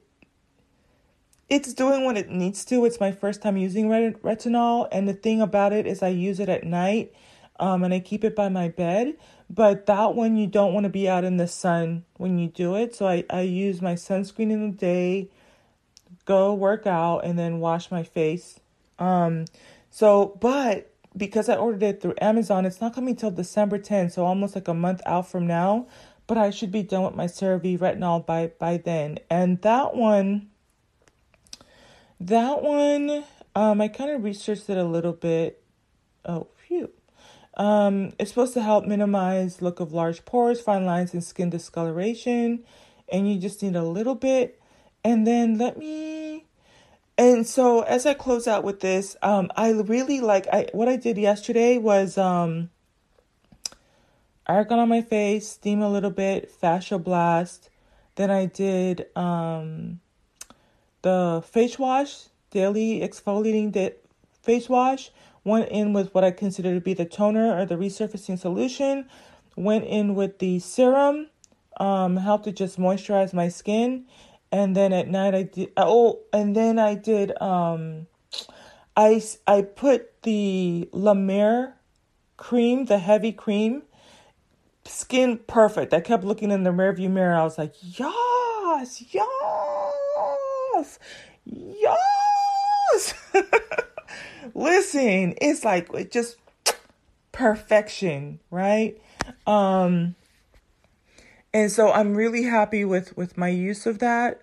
it's 1.50 1.74
doing 1.74 2.06
what 2.06 2.18
it 2.18 2.30
needs 2.30 2.66
to. 2.66 2.86
It's 2.86 3.00
my 3.00 3.12
first 3.12 3.42
time 3.42 3.58
using 3.58 3.90
ret- 3.90 4.22
retinol, 4.24 4.88
and 4.92 5.08
the 5.08 5.14
thing 5.14 5.42
about 5.42 5.74
it 5.74 5.86
is 5.86 6.02
I 6.02 6.10
use 6.10 6.40
it 6.40 6.50
at 6.50 6.64
night, 6.64 7.14
um, 7.60 7.84
and 7.84 7.94
I 7.94 8.00
keep 8.00 8.24
it 8.24 8.36
by 8.36 8.50
my 8.50 8.70
bed. 8.70 9.16
But 9.50 9.86
that 9.86 10.16
one 10.16 10.38
you 10.38 10.48
don't 10.48 10.74
want 10.74 10.86
to 10.86 10.90
be 10.90 11.08
out 11.08 11.24
in 11.24 11.38
the 11.38 11.48
sun 11.48 12.06
when 12.18 12.40
you 12.40 12.48
do 12.48 12.76
it. 12.76 12.96
So 12.96 13.08
I, 13.08 13.24
I 13.30 13.42
use 13.42 13.82
my 13.82 13.94
sunscreen 13.94 14.52
in 14.52 14.72
the 14.72 14.78
day 14.78 15.30
go 16.26 16.54
work 16.54 16.88
out 16.88 17.20
and 17.20 17.38
then 17.38 17.60
wash 17.60 17.92
my 17.92 18.04
face. 18.04 18.60
Um, 19.00 19.46
so, 19.90 20.38
but 20.40 20.93
because 21.16 21.50
I 21.50 21.56
ordered 21.56 21.84
it 21.84 22.02
through 22.02 22.16
Amazon, 22.22 22.66
it's 22.66 22.82
not 22.82 22.94
coming 22.94 23.16
till 23.16 23.32
December 23.32 23.78
10th, 23.78 24.14
so 24.14 24.26
almost 24.26 24.56
like 24.56 24.68
a 24.68 24.74
month 24.74 25.02
out 25.06 25.28
from 25.28 25.48
now. 25.48 25.88
But 26.26 26.38
I 26.38 26.50
should 26.52 26.72
be 26.72 26.84
done 26.84 27.04
with 27.04 27.16
my 27.16 27.26
CeraVe 27.26 27.78
retinol 27.80 28.26
by 28.26 28.48
by 28.58 28.78
then. 28.78 29.20
And 29.30 29.62
that 29.62 29.94
one, 29.94 30.50
that 32.20 32.64
one, 32.64 33.26
um, 33.56 33.82
I 33.82 33.90
kind 33.90 34.10
of 34.10 34.24
researched 34.24 34.70
it 34.70 34.78
a 34.78 34.86
little 34.86 35.12
bit. 35.12 35.62
Oh, 36.24 36.48
phew. 36.56 36.90
Um, 37.56 38.14
it's 38.18 38.32
supposed 38.32 38.54
to 38.54 38.62
help 38.62 38.86
minimize 38.86 39.62
look 39.62 39.82
of 39.82 39.92
large 39.92 40.24
pores, 40.24 40.62
fine 40.62 40.86
lines, 40.86 41.14
and 41.14 41.24
skin 41.24 41.50
discoloration. 41.50 42.64
And 43.12 43.32
you 43.32 43.38
just 43.38 43.62
need 43.62 43.76
a 43.76 43.84
little 43.84 44.16
bit. 44.16 44.62
And 45.04 45.28
then 45.28 45.58
let 45.58 45.78
me 45.78 46.23
and 47.18 47.46
so 47.48 47.82
as 47.82 48.06
I 48.06 48.14
close 48.14 48.48
out 48.48 48.64
with 48.64 48.80
this, 48.80 49.16
um, 49.22 49.52
I 49.56 49.72
really 49.72 50.20
like 50.20 50.48
I 50.52 50.68
what 50.72 50.88
I 50.88 50.96
did 50.96 51.18
yesterday 51.18 51.78
was 51.78 52.18
um 52.18 52.70
argan 54.48 54.80
on 54.80 54.90
my 54.90 55.02
face, 55.02 55.48
steam 55.48 55.82
a 55.82 55.90
little 55.90 56.10
bit, 56.10 56.50
fascia 56.50 56.98
blast. 56.98 57.70
Then 58.16 58.32
I 58.32 58.48
did 58.48 59.06
um 59.16 60.00
the 61.04 61.44
face 61.46 61.78
wash, 61.78 62.30
daily 62.50 63.02
exfoliating 63.02 63.72
de- 63.72 63.96
face 64.42 64.68
wash. 64.68 65.12
Went 65.44 65.70
in 65.70 65.92
with 65.92 66.16
what 66.16 66.24
I 66.24 66.32
consider 66.32 66.74
to 66.74 66.80
be 66.80 66.94
the 66.94 67.06
toner 67.06 67.60
or 67.60 67.66
the 67.66 67.76
resurfacing 67.76 68.40
solution. 68.40 69.06
Went 69.58 69.84
in 69.84 70.16
with 70.16 70.40
the 70.40 70.60
serum, 70.60 71.28
um, 71.78 72.16
helped 72.16 72.46
to 72.46 72.52
just 72.54 72.80
moisturize 72.80 73.34
my 73.34 73.50
skin 73.50 74.06
and 74.54 74.78
then 74.78 74.94
at 74.94 75.08
night 75.08 75.34
I 75.34 75.44
did 75.44 75.72
oh 75.76 76.20
and 76.32 76.56
then 76.56 76.78
I 76.78 76.94
did 76.94 77.34
um 77.42 78.06
I 78.96 79.22
I 79.48 79.64
put 79.64 80.22
the 80.22 80.88
La 80.94 81.16
Mer 81.16 81.76
cream, 82.38 82.86
the 82.86 83.00
heavy 83.00 83.32
cream, 83.32 83.82
skin 84.86 85.40
perfect. 85.48 85.92
I 85.92 86.02
kept 86.02 86.24
looking 86.24 86.52
in 86.52 86.62
the 86.62 86.70
rearview 86.70 87.10
mirror. 87.10 87.34
I 87.34 87.44
was 87.44 87.58
like, 87.58 87.74
yes, 87.82 89.04
yes, 89.12 91.00
yes. 91.46 93.14
Listen, 94.54 95.34
it's 95.42 95.66
like 95.66 96.12
just 96.12 96.38
perfection, 97.32 98.40
right? 98.52 99.02
Um 99.48 100.14
and 101.54 101.72
so 101.72 101.92
I'm 101.92 102.16
really 102.16 102.44
happy 102.44 102.84
with 102.86 103.16
with 103.16 103.38
my 103.38 103.50
use 103.50 103.86
of 103.86 104.00
that. 104.00 104.42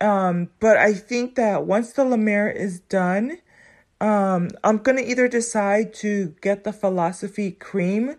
Um, 0.00 0.50
but 0.60 0.76
I 0.76 0.92
think 0.94 1.34
that 1.34 1.64
once 1.66 1.92
the 1.92 2.04
Mer 2.04 2.48
is 2.48 2.80
done, 2.80 3.38
um, 4.00 4.50
I'm 4.62 4.78
gonna 4.78 5.02
either 5.02 5.28
decide 5.28 5.92
to 5.94 6.34
get 6.40 6.64
the 6.64 6.72
Philosophy 6.72 7.50
cream 7.50 8.16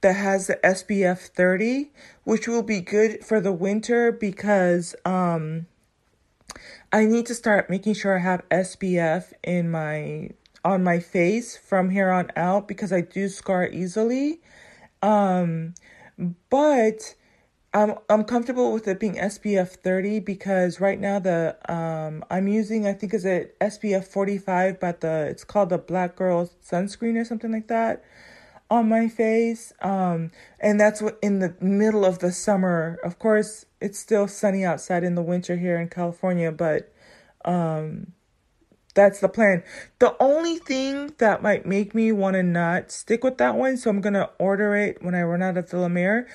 that 0.00 0.14
has 0.14 0.46
the 0.46 0.58
SPF 0.64 1.28
30, 1.28 1.90
which 2.24 2.48
will 2.48 2.62
be 2.62 2.80
good 2.80 3.24
for 3.24 3.40
the 3.40 3.52
winter 3.52 4.12
because 4.12 4.94
um, 5.04 5.66
I 6.92 7.04
need 7.04 7.26
to 7.26 7.34
start 7.34 7.68
making 7.68 7.94
sure 7.94 8.16
I 8.16 8.22
have 8.22 8.48
SPF 8.48 9.32
in 9.42 9.70
my 9.70 10.30
on 10.64 10.82
my 10.82 10.98
face 10.98 11.56
from 11.56 11.90
here 11.90 12.10
on 12.10 12.30
out 12.36 12.66
because 12.66 12.92
I 12.92 13.00
do 13.00 13.28
scar 13.28 13.68
easily. 13.68 14.40
Um, 15.02 15.74
but 16.50 17.14
I'm 17.78 17.94
I'm 18.08 18.24
comfortable 18.24 18.72
with 18.72 18.88
it 18.88 18.98
being 18.98 19.14
SPF 19.14 19.68
30 19.68 20.18
because 20.20 20.80
right 20.80 20.98
now 20.98 21.20
the 21.20 21.56
um 21.72 22.24
I'm 22.28 22.48
using 22.48 22.88
I 22.88 22.92
think 22.92 23.14
is 23.14 23.24
it 23.24 23.56
SPF 23.60 24.04
45 24.04 24.80
but 24.80 25.00
the 25.00 25.28
it's 25.30 25.44
called 25.44 25.68
the 25.70 25.78
Black 25.78 26.16
Girl 26.16 26.50
sunscreen 26.68 27.16
or 27.16 27.24
something 27.24 27.52
like 27.52 27.68
that 27.68 28.02
on 28.68 28.88
my 28.88 29.06
face 29.06 29.72
um 29.80 30.32
and 30.58 30.80
that's 30.80 31.00
what 31.00 31.18
in 31.22 31.38
the 31.38 31.54
middle 31.60 32.04
of 32.04 32.18
the 32.18 32.32
summer 32.32 32.98
of 33.04 33.20
course 33.20 33.64
it's 33.80 33.98
still 33.98 34.26
sunny 34.26 34.64
outside 34.64 35.04
in 35.04 35.14
the 35.14 35.22
winter 35.22 35.56
here 35.56 35.78
in 35.78 35.88
California 35.88 36.50
but 36.50 36.92
um 37.44 38.12
that's 38.94 39.20
the 39.20 39.28
plan. 39.28 39.62
The 40.00 40.16
only 40.18 40.56
thing 40.56 41.14
that 41.18 41.40
might 41.40 41.64
make 41.64 41.94
me 41.94 42.10
want 42.10 42.34
to 42.34 42.42
not 42.42 42.90
stick 42.90 43.22
with 43.22 43.38
that 43.38 43.54
one, 43.54 43.76
so 43.76 43.90
I'm 43.90 44.00
gonna 44.00 44.30
order 44.40 44.74
it 44.74 45.04
when 45.04 45.14
I 45.14 45.22
run 45.22 45.40
out 45.40 45.56
of 45.56 45.70
the 45.70 45.78
La 45.78 45.88
Mer 45.88 46.26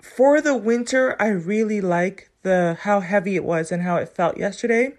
for 0.00 0.40
the 0.40 0.56
winter, 0.56 1.16
I 1.20 1.28
really 1.28 1.80
like 1.80 2.30
the 2.42 2.78
how 2.80 3.00
heavy 3.00 3.36
it 3.36 3.44
was 3.44 3.72
and 3.72 3.82
how 3.82 3.96
it 3.96 4.08
felt 4.08 4.36
yesterday. 4.36 4.94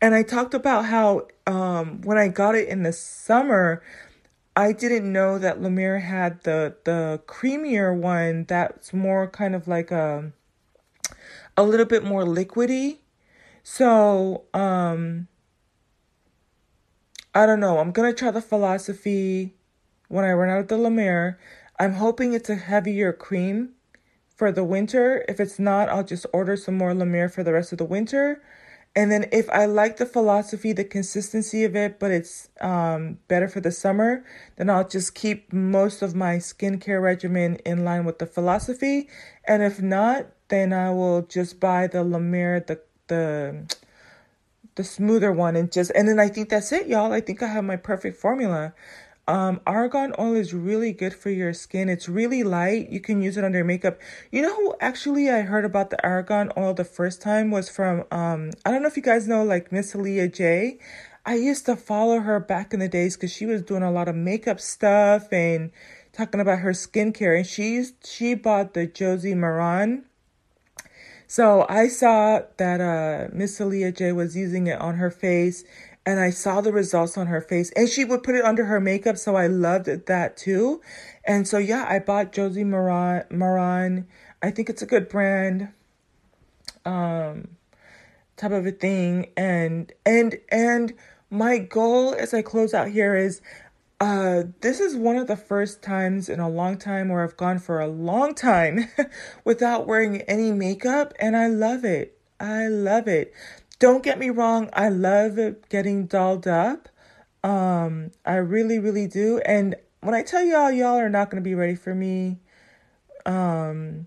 And 0.00 0.14
I 0.14 0.22
talked 0.22 0.54
about 0.54 0.86
how 0.86 1.28
um, 1.46 2.00
when 2.02 2.18
I 2.18 2.28
got 2.28 2.54
it 2.54 2.68
in 2.68 2.82
the 2.82 2.92
summer, 2.92 3.82
I 4.56 4.72
didn't 4.72 5.10
know 5.12 5.38
that 5.38 5.60
La 5.60 5.68
Mer 5.68 5.98
had 5.98 6.42
the 6.44 6.76
the 6.84 7.20
creamier 7.26 7.96
one 7.96 8.44
that's 8.44 8.92
more 8.92 9.26
kind 9.28 9.54
of 9.54 9.66
like 9.66 9.90
a 9.90 10.32
a 11.56 11.62
little 11.64 11.86
bit 11.86 12.04
more 12.04 12.24
liquidy. 12.24 12.98
So, 13.62 14.44
um 14.54 15.28
I 17.34 17.46
don't 17.46 17.58
know. 17.58 17.78
I'm 17.78 17.90
going 17.90 18.12
to 18.12 18.16
try 18.16 18.30
the 18.30 18.40
philosophy 18.40 19.54
when 20.06 20.24
I 20.24 20.30
run 20.32 20.50
out 20.50 20.60
of 20.60 20.68
the 20.68 20.76
La 20.76 20.88
Mer. 20.88 21.36
I'm 21.80 21.94
hoping 21.94 22.32
it's 22.32 22.48
a 22.48 22.54
heavier 22.54 23.12
cream 23.12 23.70
for 24.34 24.52
the 24.52 24.64
winter. 24.64 25.24
If 25.28 25.40
it's 25.40 25.58
not, 25.58 25.88
I'll 25.88 26.04
just 26.04 26.26
order 26.32 26.56
some 26.56 26.76
more 26.76 26.94
La 26.94 27.04
Mer 27.04 27.28
for 27.28 27.42
the 27.42 27.52
rest 27.52 27.72
of 27.72 27.78
the 27.78 27.84
winter. 27.84 28.42
And 28.96 29.10
then 29.10 29.26
if 29.32 29.50
I 29.50 29.66
like 29.66 29.96
the 29.96 30.06
philosophy, 30.06 30.72
the 30.72 30.84
consistency 30.84 31.64
of 31.64 31.74
it, 31.74 31.98
but 31.98 32.12
it's 32.12 32.48
um, 32.60 33.18
better 33.26 33.48
for 33.48 33.60
the 33.60 33.72
summer, 33.72 34.24
then 34.56 34.70
I'll 34.70 34.86
just 34.86 35.16
keep 35.16 35.52
most 35.52 36.00
of 36.00 36.14
my 36.14 36.36
skincare 36.36 37.02
regimen 37.02 37.56
in 37.66 37.84
line 37.84 38.04
with 38.04 38.20
the 38.20 38.26
philosophy. 38.26 39.08
And 39.48 39.64
if 39.64 39.82
not, 39.82 40.26
then 40.48 40.72
I 40.72 40.90
will 40.90 41.22
just 41.22 41.58
buy 41.58 41.88
the 41.88 42.04
La 42.04 42.18
Mer, 42.18 42.60
the 42.60 42.80
the 43.08 43.76
the 44.76 44.84
smoother 44.84 45.32
one, 45.32 45.56
and 45.56 45.72
just 45.72 45.90
and 45.94 46.06
then 46.06 46.20
I 46.20 46.28
think 46.28 46.48
that's 46.48 46.70
it, 46.72 46.86
y'all. 46.86 47.12
I 47.12 47.20
think 47.20 47.42
I 47.42 47.48
have 47.48 47.64
my 47.64 47.76
perfect 47.76 48.16
formula. 48.16 48.74
Um, 49.26 49.60
argan 49.66 50.12
oil 50.18 50.34
is 50.34 50.52
really 50.52 50.92
good 50.92 51.14
for 51.14 51.30
your 51.30 51.54
skin. 51.54 51.88
It's 51.88 52.08
really 52.08 52.42
light. 52.42 52.90
You 52.90 53.00
can 53.00 53.22
use 53.22 53.38
it 53.38 53.44
under 53.44 53.64
makeup. 53.64 53.98
You 54.30 54.42
know 54.42 54.54
who 54.54 54.74
actually 54.80 55.30
I 55.30 55.42
heard 55.42 55.64
about 55.64 55.88
the 55.88 56.02
argan 56.04 56.52
oil 56.58 56.74
the 56.74 56.84
first 56.84 57.22
time 57.22 57.50
was 57.50 57.70
from 57.70 58.04
um 58.10 58.50
I 58.66 58.70
don't 58.70 58.82
know 58.82 58.88
if 58.88 58.96
you 58.96 59.02
guys 59.02 59.26
know 59.26 59.42
like 59.42 59.72
Miss 59.72 59.94
Leah 59.94 60.28
J. 60.28 60.78
I 61.24 61.36
used 61.36 61.64
to 61.66 61.76
follow 61.76 62.20
her 62.20 62.38
back 62.38 62.74
in 62.74 62.80
the 62.80 62.88
days 62.88 63.16
because 63.16 63.32
she 63.32 63.46
was 63.46 63.62
doing 63.62 63.82
a 63.82 63.90
lot 63.90 64.08
of 64.08 64.14
makeup 64.14 64.60
stuff 64.60 65.32
and 65.32 65.70
talking 66.12 66.40
about 66.40 66.58
her 66.58 66.72
skincare. 66.72 67.34
And 67.38 67.46
she 67.46 67.82
she 68.04 68.34
bought 68.34 68.74
the 68.74 68.86
Josie 68.86 69.34
Maran. 69.34 70.04
So 71.26 71.64
I 71.70 71.88
saw 71.88 72.42
that 72.58 72.80
uh 72.82 73.34
Miss 73.34 73.58
Leah 73.58 73.92
J 73.92 74.12
was 74.12 74.36
using 74.36 74.66
it 74.66 74.78
on 74.78 74.96
her 74.96 75.10
face 75.10 75.64
and 76.06 76.20
I 76.20 76.30
saw 76.30 76.60
the 76.60 76.72
results 76.72 77.16
on 77.16 77.28
her 77.28 77.40
face 77.40 77.70
and 77.72 77.88
she 77.88 78.04
would 78.04 78.22
put 78.22 78.34
it 78.34 78.44
under 78.44 78.66
her 78.66 78.80
makeup 78.80 79.16
so 79.16 79.36
I 79.36 79.46
loved 79.46 79.86
that 79.86 80.36
too. 80.36 80.80
And 81.24 81.48
so 81.48 81.58
yeah, 81.58 81.86
I 81.88 81.98
bought 81.98 82.32
Josie 82.32 82.64
Maran 82.64 83.24
Maran. 83.30 84.06
I 84.42 84.50
think 84.50 84.68
it's 84.68 84.82
a 84.82 84.86
good 84.86 85.08
brand. 85.08 85.68
Um 86.84 87.56
type 88.36 88.52
of 88.52 88.66
a 88.66 88.72
thing 88.72 89.30
and 89.36 89.92
and 90.04 90.38
and 90.50 90.92
my 91.30 91.58
goal 91.58 92.14
as 92.14 92.34
I 92.34 92.42
close 92.42 92.74
out 92.74 92.88
here 92.88 93.14
is 93.14 93.40
uh 94.00 94.42
this 94.60 94.80
is 94.80 94.96
one 94.96 95.16
of 95.16 95.28
the 95.28 95.36
first 95.36 95.82
times 95.82 96.28
in 96.28 96.40
a 96.40 96.48
long 96.48 96.76
time 96.76 97.08
where 97.08 97.22
I've 97.22 97.36
gone 97.36 97.60
for 97.60 97.80
a 97.80 97.86
long 97.86 98.34
time 98.34 98.88
without 99.44 99.86
wearing 99.86 100.20
any 100.22 100.52
makeup 100.52 101.14
and 101.18 101.36
I 101.36 101.46
love 101.46 101.84
it. 101.84 102.18
I 102.40 102.66
love 102.66 103.08
it. 103.08 103.32
Don't 103.84 104.02
get 104.02 104.18
me 104.18 104.30
wrong, 104.30 104.70
I 104.72 104.88
love 104.88 105.38
getting 105.68 106.06
dolled 106.06 106.46
up. 106.48 106.88
Um, 107.42 108.12
I 108.24 108.36
really, 108.36 108.78
really 108.78 109.06
do. 109.06 109.42
And 109.44 109.74
when 110.00 110.14
I 110.14 110.22
tell 110.22 110.42
y'all, 110.42 110.70
y'all 110.70 110.96
are 110.96 111.10
not 111.10 111.28
going 111.28 111.42
to 111.42 111.46
be 111.46 111.54
ready 111.54 111.74
for 111.74 111.94
me, 111.94 112.38
um, 113.26 114.06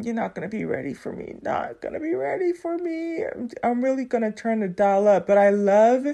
you're 0.00 0.14
not 0.14 0.36
to 0.48 0.56
be 0.56 0.64
ready 0.64 0.94
for 0.94 1.12
me. 1.12 1.40
Not 1.42 1.80
to 1.94 1.98
be 1.98 2.14
ready 2.14 2.52
for 2.52 2.78
me. 2.78 3.24
I'm, 3.24 3.50
I'm 3.64 3.82
really 3.82 4.06
to 4.22 4.30
turn 4.30 4.60
the 4.60 4.68
dial 4.68 5.08
up. 5.08 5.26
But 5.26 5.36
I 5.36 5.50
love 5.50 6.06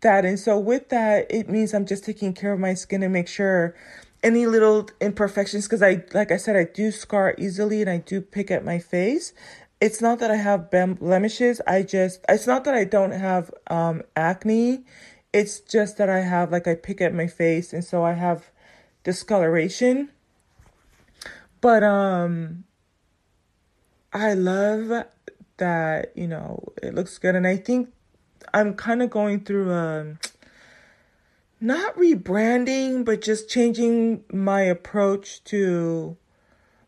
that. 0.00 0.24
And 0.24 0.40
so, 0.40 0.58
with 0.58 0.88
that, 0.88 1.26
it 1.30 1.48
means 1.48 1.72
I'm 1.72 1.86
just 1.86 2.04
taking 2.04 2.32
care 2.32 2.52
of 2.52 2.58
my 2.58 2.74
skin 2.74 3.04
and 3.04 3.12
make 3.12 3.28
sure 3.28 3.76
any 4.24 4.46
little 4.46 4.88
imperfections 5.00 5.66
because 5.66 5.82
I 5.82 6.02
like 6.14 6.32
I 6.32 6.36
said 6.36 6.56
I 6.56 6.64
do 6.64 6.90
scar 6.90 7.36
easily 7.38 7.80
and 7.80 7.88
I 7.88 7.98
do 7.98 8.20
pick 8.20 8.50
at 8.50 8.64
my 8.64 8.80
face 8.80 9.32
it's 9.80 10.00
not 10.00 10.18
that 10.20 10.30
I 10.30 10.36
have 10.36 10.70
blemishes. 10.70 11.60
I 11.66 11.82
just, 11.82 12.24
it's 12.28 12.46
not 12.46 12.64
that 12.64 12.74
I 12.74 12.84
don't 12.84 13.12
have 13.12 13.50
um, 13.68 14.02
acne. 14.14 14.84
It's 15.32 15.60
just 15.60 15.98
that 15.98 16.08
I 16.08 16.20
have, 16.20 16.50
like, 16.50 16.66
I 16.66 16.74
pick 16.74 17.00
at 17.00 17.14
my 17.14 17.26
face 17.26 17.72
and 17.72 17.84
so 17.84 18.04
I 18.04 18.12
have 18.12 18.50
discoloration. 19.04 20.10
But, 21.60 21.82
um, 21.82 22.64
I 24.12 24.34
love 24.34 25.06
that 25.58 26.12
you 26.14 26.26
know 26.26 26.62
it 26.82 26.94
looks 26.94 27.18
good 27.18 27.34
and 27.34 27.46
i 27.46 27.56
think 27.56 27.92
i'm 28.52 28.74
kind 28.74 29.02
of 29.02 29.10
going 29.10 29.40
through 29.40 29.72
a 29.72 30.16
not 31.60 31.96
rebranding 31.96 33.04
but 33.04 33.22
just 33.22 33.48
changing 33.48 34.22
my 34.32 34.60
approach 34.60 35.42
to 35.44 36.16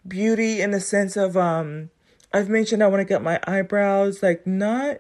beauty 0.07 0.61
in 0.61 0.71
the 0.71 0.81
sense 0.81 1.17
of 1.17 1.37
um 1.37 1.91
i've 2.33 2.49
mentioned 2.49 2.83
i 2.83 2.87
want 2.87 3.01
to 3.01 3.05
get 3.05 3.23
my 3.23 3.41
eyebrows 3.47 4.23
like 4.23 4.47
not 4.47 4.99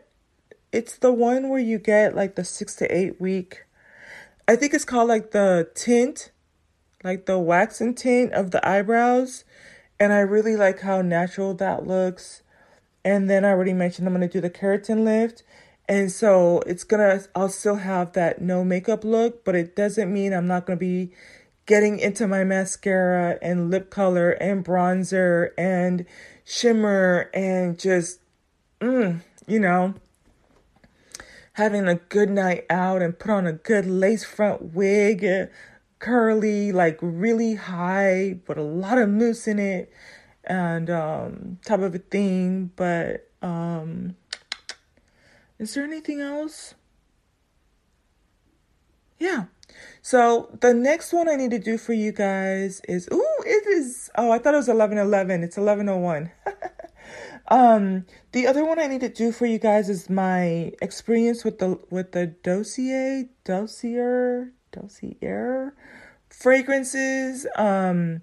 it's 0.72 0.98
the 0.98 1.12
one 1.12 1.48
where 1.48 1.60
you 1.60 1.78
get 1.78 2.14
like 2.14 2.34
the 2.34 2.44
six 2.44 2.74
to 2.74 2.86
eight 2.94 3.20
week 3.20 3.64
i 4.46 4.54
think 4.54 4.74
it's 4.74 4.84
called 4.84 5.08
like 5.08 5.30
the 5.30 5.68
tint 5.74 6.30
like 7.04 7.26
the 7.26 7.38
wax 7.38 7.80
and 7.80 7.96
tint 7.96 8.32
of 8.32 8.50
the 8.50 8.68
eyebrows 8.68 9.44
and 10.00 10.12
i 10.12 10.18
really 10.18 10.56
like 10.56 10.80
how 10.80 11.00
natural 11.00 11.54
that 11.54 11.86
looks 11.86 12.42
and 13.08 13.30
then 13.30 13.44
I 13.44 13.50
already 13.50 13.72
mentioned 13.72 14.06
I'm 14.06 14.14
going 14.14 14.28
to 14.28 14.32
do 14.32 14.40
the 14.40 14.50
keratin 14.50 15.02
lift. 15.02 15.42
And 15.88 16.12
so 16.12 16.60
it's 16.66 16.84
going 16.84 17.00
to, 17.00 17.26
I'll 17.34 17.48
still 17.48 17.76
have 17.76 18.12
that 18.12 18.42
no 18.42 18.62
makeup 18.62 19.02
look, 19.02 19.44
but 19.44 19.54
it 19.54 19.74
doesn't 19.74 20.12
mean 20.12 20.34
I'm 20.34 20.46
not 20.46 20.66
going 20.66 20.78
to 20.78 20.84
be 20.84 21.12
getting 21.64 21.98
into 21.98 22.26
my 22.26 22.44
mascara 22.44 23.38
and 23.40 23.70
lip 23.70 23.88
color 23.88 24.32
and 24.32 24.62
bronzer 24.62 25.52
and 25.56 26.04
shimmer 26.48 27.28
and 27.34 27.78
just, 27.78 28.20
mm, 28.80 29.20
you 29.46 29.60
know, 29.60 29.92
having 31.52 31.86
a 31.86 31.96
good 31.96 32.30
night 32.30 32.64
out 32.70 33.02
and 33.02 33.18
put 33.18 33.30
on 33.30 33.46
a 33.46 33.52
good 33.52 33.84
lace 33.84 34.24
front 34.24 34.74
wig, 34.74 35.50
curly, 35.98 36.72
like 36.72 36.98
really 37.02 37.56
high, 37.56 38.40
with 38.48 38.56
a 38.56 38.62
lot 38.62 38.96
of 38.96 39.10
mousse 39.10 39.46
in 39.46 39.58
it 39.58 39.92
and 40.44 40.88
um, 40.88 41.58
type 41.66 41.80
of 41.80 41.94
a 41.94 41.98
thing. 41.98 42.70
But 42.76 43.30
um, 43.42 44.16
is 45.58 45.74
there 45.74 45.84
anything 45.84 46.22
else? 46.22 46.74
Yeah. 49.18 49.44
So 50.02 50.56
the 50.60 50.74
next 50.74 51.12
one 51.12 51.28
I 51.28 51.36
need 51.36 51.50
to 51.50 51.58
do 51.58 51.78
for 51.78 51.92
you 51.92 52.12
guys 52.12 52.80
is 52.88 53.08
ooh, 53.12 53.42
it 53.44 53.66
is 53.66 54.10
oh 54.16 54.30
I 54.30 54.38
thought 54.38 54.54
it 54.54 54.58
was 54.58 54.68
eleven 54.68 54.98
eleven. 54.98 55.42
It's 55.42 55.58
eleven 55.58 55.88
oh 55.88 55.98
one. 55.98 56.30
um 57.48 58.04
the 58.32 58.46
other 58.46 58.64
one 58.64 58.78
I 58.78 58.86
need 58.86 59.00
to 59.00 59.08
do 59.08 59.32
for 59.32 59.46
you 59.46 59.58
guys 59.58 59.88
is 59.88 60.10
my 60.10 60.72
experience 60.80 61.44
with 61.44 61.58
the 61.58 61.78
with 61.90 62.12
the 62.12 62.26
dossier 62.26 63.28
dossier 63.44 64.48
dossier 64.72 65.70
fragrances. 66.30 67.46
Um 67.56 68.22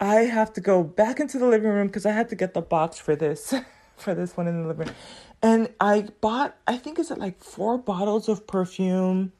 I 0.00 0.22
have 0.22 0.52
to 0.54 0.62
go 0.62 0.82
back 0.82 1.20
into 1.20 1.38
the 1.38 1.46
living 1.46 1.68
room 1.68 1.88
because 1.88 2.06
I 2.06 2.12
had 2.12 2.30
to 2.30 2.34
get 2.34 2.54
the 2.54 2.62
box 2.62 2.98
for 2.98 3.14
this, 3.14 3.52
for 3.96 4.14
this 4.14 4.34
one 4.34 4.48
in 4.48 4.62
the 4.62 4.68
living 4.68 4.86
room. 4.86 4.96
And 5.42 5.68
I 5.78 6.08
bought, 6.22 6.56
I 6.66 6.78
think 6.78 6.98
is 6.98 7.10
it 7.10 7.18
like 7.18 7.42
four 7.42 7.76
bottles 7.76 8.28
of 8.28 8.46
perfume. 8.46 9.32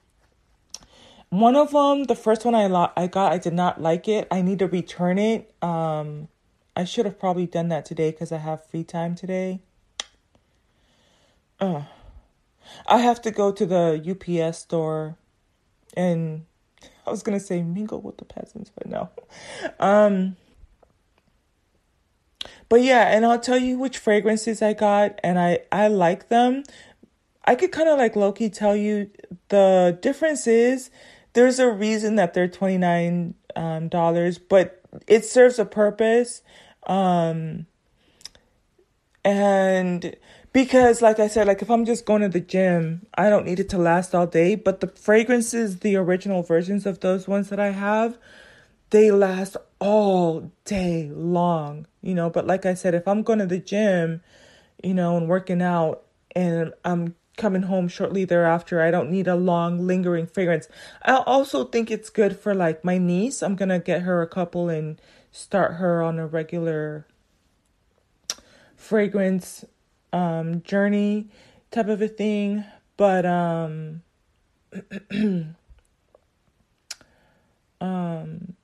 One 1.31 1.55
of 1.55 1.71
them, 1.71 2.05
the 2.05 2.17
first 2.17 2.45
one 2.45 2.57
I 2.57 2.67
lo- 2.67 2.91
I 2.97 3.07
got, 3.07 3.33
I 3.33 3.39
did 3.39 3.53
not 3.53 3.81
like 3.81 4.09
it. 4.09 4.27
I 4.33 4.43
need 4.43 4.59
to 4.59 4.67
return 4.67 5.19
it. 5.19 5.55
Um, 5.63 6.29
I 6.75 6.85
should 6.85 7.05
have 7.05 7.19
probably 7.19 7.47
done 7.47 7.69
that 7.69 7.85
today 7.85 8.11
because 8.11 8.33
I 8.33 8.39
have 8.39 8.67
free 8.67 8.83
time 8.83 9.15
today. 9.15 9.61
Uh, 11.61 11.83
I 12.87 12.99
have 12.99 13.23
to 13.23 13.31
go 13.31 13.53
to 13.53 13.65
the 13.65 14.03
UPS 14.05 14.59
store 14.59 15.17
and 15.97 16.47
I 17.07 17.11
was 17.11 17.23
gonna 17.23 17.41
say 17.41 17.63
mingle 17.63 18.01
with 18.01 18.19
the 18.19 18.25
peasants, 18.25 18.71
but 18.75 18.87
no. 18.89 19.11
Um, 19.79 20.37
but 22.69 22.83
yeah, 22.83 23.15
and 23.15 23.25
I'll 23.25 23.41
tell 23.41 23.59
you 23.59 23.79
which 23.79 23.99
fragrances 23.99 24.63
I 24.63 24.73
got, 24.73 25.19
and 25.23 25.39
I 25.39 25.61
I 25.73 25.89
like 25.89 26.29
them. 26.29 26.63
I 27.45 27.55
could 27.55 27.73
kind 27.73 27.89
of 27.89 27.99
like 27.99 28.17
Loki 28.17 28.49
tell 28.49 28.77
you 28.77 29.11
the 29.49 29.99
difference 30.01 30.47
is 30.47 30.91
there's 31.33 31.59
a 31.59 31.71
reason 31.71 32.17
that 32.17 32.35
they're 32.35 32.49
twenty 32.49 32.79
nine 32.79 33.35
um, 33.57 33.89
dollars, 33.89 34.39
but 34.39 34.83
it 35.07 35.25
serves 35.25 35.59
a 35.59 35.65
purpose. 35.65 36.43
Um, 36.87 37.67
and 39.25 40.17
because 40.55 41.03
like 41.03 41.21
i 41.21 41.29
said 41.29 41.47
like 41.47 41.61
if 41.61 41.71
i'm 41.71 41.85
just 41.85 42.07
going 42.07 42.23
to 42.23 42.29
the 42.29 42.41
gym 42.41 43.07
i 43.19 43.29
don't 43.29 43.45
need 43.45 43.61
it 43.61 43.69
to 43.69 43.77
last 43.77 44.15
all 44.15 44.27
day 44.27 44.55
but 44.55 44.81
the 44.81 44.87
fragrances 44.87 45.81
the 45.81 45.95
original 45.95 46.43
versions 46.43 46.87
of 46.87 47.01
those 47.01 47.29
ones 47.29 47.51
that 47.51 47.61
i 47.61 47.71
have 47.71 48.17
they 48.91 49.11
last 49.11 49.57
all 49.79 50.53
day 50.65 51.11
long, 51.13 51.87
you 52.03 52.15
know. 52.15 52.29
But 52.29 52.47
like 52.47 52.67
I 52.67 52.75
said, 52.75 52.95
if 52.95 53.09
I'm 53.09 53.23
going 53.23 53.39
to 53.39 53.47
the 53.47 53.59
gym, 53.59 54.21
you 54.83 54.95
know, 54.95 55.17
and 55.17 55.29
working 55.29 55.63
out 55.63 56.03
and 56.37 56.73
I'm 56.85 57.15
coming 57.41 57.63
home 57.63 57.89
shortly 57.89 58.25
thereafter, 58.25 58.81
I 58.81 58.91
don't 58.91 59.11
need 59.11 59.27
a 59.27 59.35
long 59.35 59.87
lingering 59.87 60.27
fragrance. 60.27 60.69
I 61.03 61.17
also 61.17 61.65
think 61.65 61.91
it's 61.91 62.11
good 62.11 62.39
for 62.39 62.55
like 62.55 62.85
my 62.85 62.99
niece. 62.99 63.43
I'm 63.43 63.57
going 63.57 63.71
to 63.71 63.79
get 63.81 64.03
her 64.03 64.23
a 64.23 64.29
couple 64.29 64.69
and 64.69 65.01
start 65.33 65.75
her 65.75 66.03
on 66.03 66.19
a 66.19 66.27
regular 66.27 67.07
fragrance 68.77 69.65
um 70.13 70.63
journey 70.63 71.29
type 71.71 71.89
of 71.89 72.03
a 72.03 72.09
thing, 72.09 72.65
but 72.97 73.25
um 73.25 74.03
um 77.81 78.57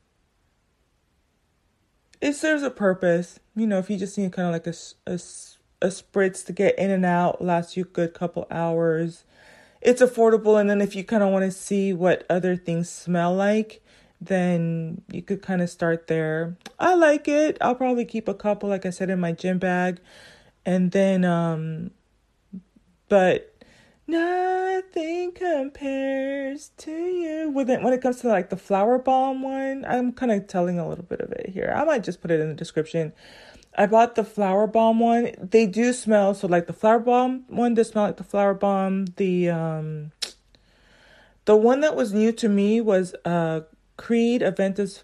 it 2.20 2.32
serves 2.34 2.62
a 2.62 2.70
purpose. 2.70 3.38
You 3.54 3.66
know, 3.66 3.78
if 3.78 3.88
you 3.90 3.96
just 3.96 4.18
need 4.18 4.32
kind 4.32 4.48
of 4.48 4.52
like 4.52 4.66
a, 4.66 4.74
a, 5.06 5.20
a 5.82 5.88
spritz 5.88 6.44
to 6.46 6.52
get 6.52 6.78
in 6.78 6.90
and 6.90 7.04
out, 7.04 7.42
lasts 7.42 7.76
you 7.76 7.84
a 7.84 7.86
good 7.86 8.14
couple 8.14 8.46
hours. 8.50 9.24
It's 9.80 10.02
affordable. 10.02 10.60
And 10.60 10.68
then 10.68 10.80
if 10.80 10.96
you 10.96 11.04
kind 11.04 11.22
of 11.22 11.30
want 11.30 11.44
to 11.44 11.50
see 11.50 11.92
what 11.92 12.24
other 12.30 12.56
things 12.56 12.88
smell 12.88 13.34
like, 13.34 13.82
then 14.20 15.02
you 15.10 15.22
could 15.22 15.42
kind 15.42 15.60
of 15.60 15.68
start 15.68 16.06
there. 16.06 16.56
I 16.78 16.94
like 16.94 17.28
it. 17.28 17.58
I'll 17.60 17.74
probably 17.74 18.04
keep 18.04 18.28
a 18.28 18.34
couple, 18.34 18.68
like 18.68 18.86
I 18.86 18.90
said, 18.90 19.10
in 19.10 19.20
my 19.20 19.32
gym 19.32 19.58
bag. 19.58 20.00
And 20.64 20.90
then, 20.90 21.24
um, 21.24 21.90
but 23.08 23.56
Nothing 24.08 25.32
compares 25.32 26.70
to 26.76 26.92
you. 26.92 27.50
When 27.50 27.68
it, 27.68 27.82
when 27.82 27.92
it 27.92 28.00
comes 28.00 28.20
to 28.20 28.28
like 28.28 28.50
the 28.50 28.56
Flowerbomb 28.56 29.40
one, 29.40 29.84
I'm 29.84 30.12
kind 30.12 30.30
of 30.30 30.46
telling 30.46 30.78
a 30.78 30.88
little 30.88 31.04
bit 31.04 31.20
of 31.20 31.32
it 31.32 31.48
here. 31.48 31.74
I 31.76 31.82
might 31.82 32.04
just 32.04 32.20
put 32.20 32.30
it 32.30 32.38
in 32.38 32.48
the 32.48 32.54
description. 32.54 33.12
I 33.76 33.86
bought 33.86 34.14
the 34.14 34.22
Flowerbomb 34.22 34.98
one. 34.98 35.32
They 35.38 35.66
do 35.66 35.92
smell 35.92 36.34
so 36.34 36.46
like 36.46 36.66
the 36.66 36.72
Flowerbomb 36.72 37.48
one 37.48 37.74
does 37.74 37.90
smell 37.90 38.04
like 38.04 38.16
the 38.16 38.24
Flowerbomb. 38.24 39.14
The 39.16 39.50
um 39.50 40.12
the 41.44 41.56
one 41.56 41.80
that 41.80 41.94
was 41.94 42.12
new 42.12 42.32
to 42.32 42.48
me 42.48 42.80
was 42.80 43.14
uh 43.24 43.60
Creed 43.96 44.42
Aventus 44.42 45.02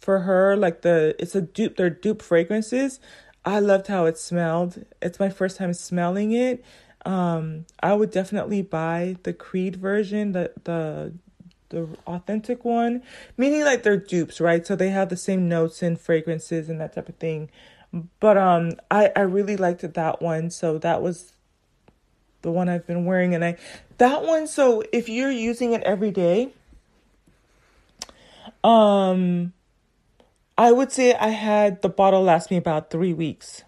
for 0.00 0.20
her. 0.20 0.56
Like 0.56 0.82
the 0.82 1.14
it's 1.18 1.34
a 1.34 1.42
dupe, 1.42 1.76
they're 1.76 1.90
dupe 1.90 2.22
fragrances. 2.22 3.00
I 3.44 3.60
loved 3.60 3.86
how 3.86 4.06
it 4.06 4.18
smelled. 4.18 4.84
It's 5.02 5.20
my 5.20 5.30
first 5.30 5.56
time 5.56 5.72
smelling 5.74 6.32
it 6.32 6.64
um, 7.06 7.66
I 7.80 7.94
would 7.94 8.10
definitely 8.10 8.62
buy 8.62 9.16
the 9.22 9.32
Creed 9.32 9.76
version, 9.76 10.32
the 10.32 10.52
the 10.64 11.14
the 11.68 11.88
authentic 12.06 12.64
one, 12.64 13.02
meaning 13.36 13.62
like 13.64 13.84
they're 13.84 13.96
dupes, 13.96 14.40
right? 14.40 14.66
So 14.66 14.76
they 14.76 14.90
have 14.90 15.08
the 15.08 15.16
same 15.16 15.48
notes 15.48 15.82
and 15.82 15.98
fragrances 15.98 16.68
and 16.68 16.80
that 16.80 16.94
type 16.94 17.08
of 17.08 17.16
thing. 17.16 17.48
But 18.20 18.36
um, 18.36 18.72
I 18.90 19.10
I 19.14 19.20
really 19.20 19.56
liked 19.56 19.80
that 19.94 20.22
one, 20.22 20.50
so 20.50 20.78
that 20.78 21.02
was 21.02 21.32
the 22.42 22.50
one 22.50 22.68
I've 22.68 22.86
been 22.86 23.04
wearing, 23.04 23.34
and 23.34 23.44
I 23.44 23.56
that 23.98 24.22
one. 24.22 24.46
So 24.46 24.82
if 24.92 25.08
you're 25.08 25.30
using 25.30 25.72
it 25.72 25.82
every 25.82 26.10
day, 26.10 26.50
um, 28.62 29.52
I 30.56 30.72
would 30.72 30.92
say 30.92 31.14
I 31.14 31.28
had 31.28 31.82
the 31.82 31.88
bottle 31.88 32.22
last 32.22 32.50
me 32.50 32.56
about 32.56 32.90
three 32.90 33.12
weeks, 33.12 33.64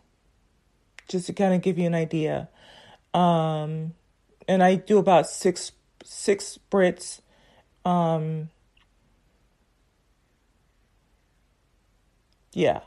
just 1.08 1.26
to 1.26 1.32
kind 1.32 1.54
of 1.54 1.62
give 1.62 1.78
you 1.78 1.86
an 1.86 1.94
idea. 1.94 2.48
Um, 3.14 3.94
and 4.46 4.62
I 4.62 4.76
do 4.76 4.98
about 4.98 5.28
six 5.28 5.72
six 6.04 6.58
spritz. 6.58 7.20
Um, 7.84 8.50
yeah, 12.52 12.80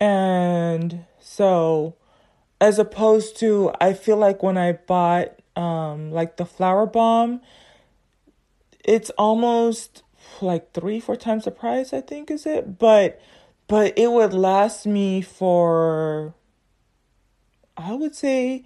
and 0.00 1.04
so 1.20 1.94
as 2.60 2.78
opposed 2.78 3.38
to 3.38 3.72
I 3.80 3.92
feel 3.92 4.16
like 4.16 4.42
when 4.42 4.58
I 4.58 4.72
bought 4.72 5.40
um 5.56 6.10
like 6.10 6.36
the 6.36 6.44
Flowerbomb, 6.44 7.40
it's 8.84 9.10
almost 9.10 10.02
like 10.40 10.72
three 10.72 11.00
four 11.00 11.16
times 11.16 11.44
the 11.44 11.50
price 11.50 11.92
I 11.92 12.00
think 12.00 12.30
is 12.30 12.46
it, 12.46 12.78
but 12.78 13.20
but 13.66 13.98
it 13.98 14.10
would 14.10 14.32
last 14.32 14.86
me 14.86 15.20
for 15.20 16.34
I 17.76 17.92
would 17.94 18.14
say 18.14 18.64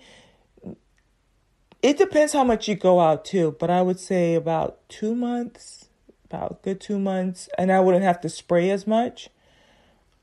it 1.82 1.98
depends 1.98 2.32
how 2.32 2.44
much 2.44 2.68
you 2.68 2.76
go 2.76 3.00
out 3.00 3.24
too, 3.24 3.56
but 3.58 3.68
I 3.68 3.82
would 3.82 3.98
say 3.98 4.34
about 4.34 4.88
two 4.88 5.16
months, 5.16 5.88
about 6.24 6.62
good 6.62 6.80
two 6.80 6.98
months, 6.98 7.48
and 7.58 7.72
I 7.72 7.80
wouldn't 7.80 8.04
have 8.04 8.20
to 8.20 8.28
spray 8.28 8.70
as 8.70 8.86
much. 8.86 9.28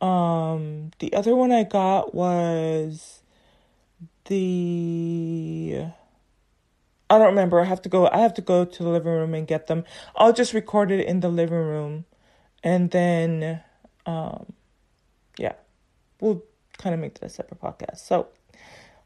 Um, 0.01 0.91
the 0.99 1.13
other 1.13 1.35
one 1.35 1.51
I 1.51 1.63
got 1.63 2.13
was 2.15 3.21
the 4.25 5.85
I 7.09 7.17
don't 7.17 7.27
remember. 7.27 7.59
I 7.59 7.65
have 7.65 7.81
to 7.81 7.89
go 7.89 8.07
I 8.07 8.19
have 8.19 8.33
to 8.35 8.41
go 8.41 8.63
to 8.63 8.83
the 8.83 8.89
living 8.89 9.11
room 9.11 9.33
and 9.33 9.47
get 9.47 9.67
them. 9.67 9.83
I'll 10.15 10.33
just 10.33 10.53
record 10.53 10.91
it 10.91 11.05
in 11.05 11.19
the 11.19 11.29
living 11.29 11.57
room 11.57 12.05
and 12.63 12.91
then 12.91 13.61
um 14.05 14.53
yeah. 15.37 15.53
We'll 16.21 16.43
kind 16.77 16.93
of 16.93 17.01
make 17.01 17.15
that 17.15 17.25
a 17.25 17.29
separate 17.29 17.61
podcast. 17.61 17.99
So 17.99 18.27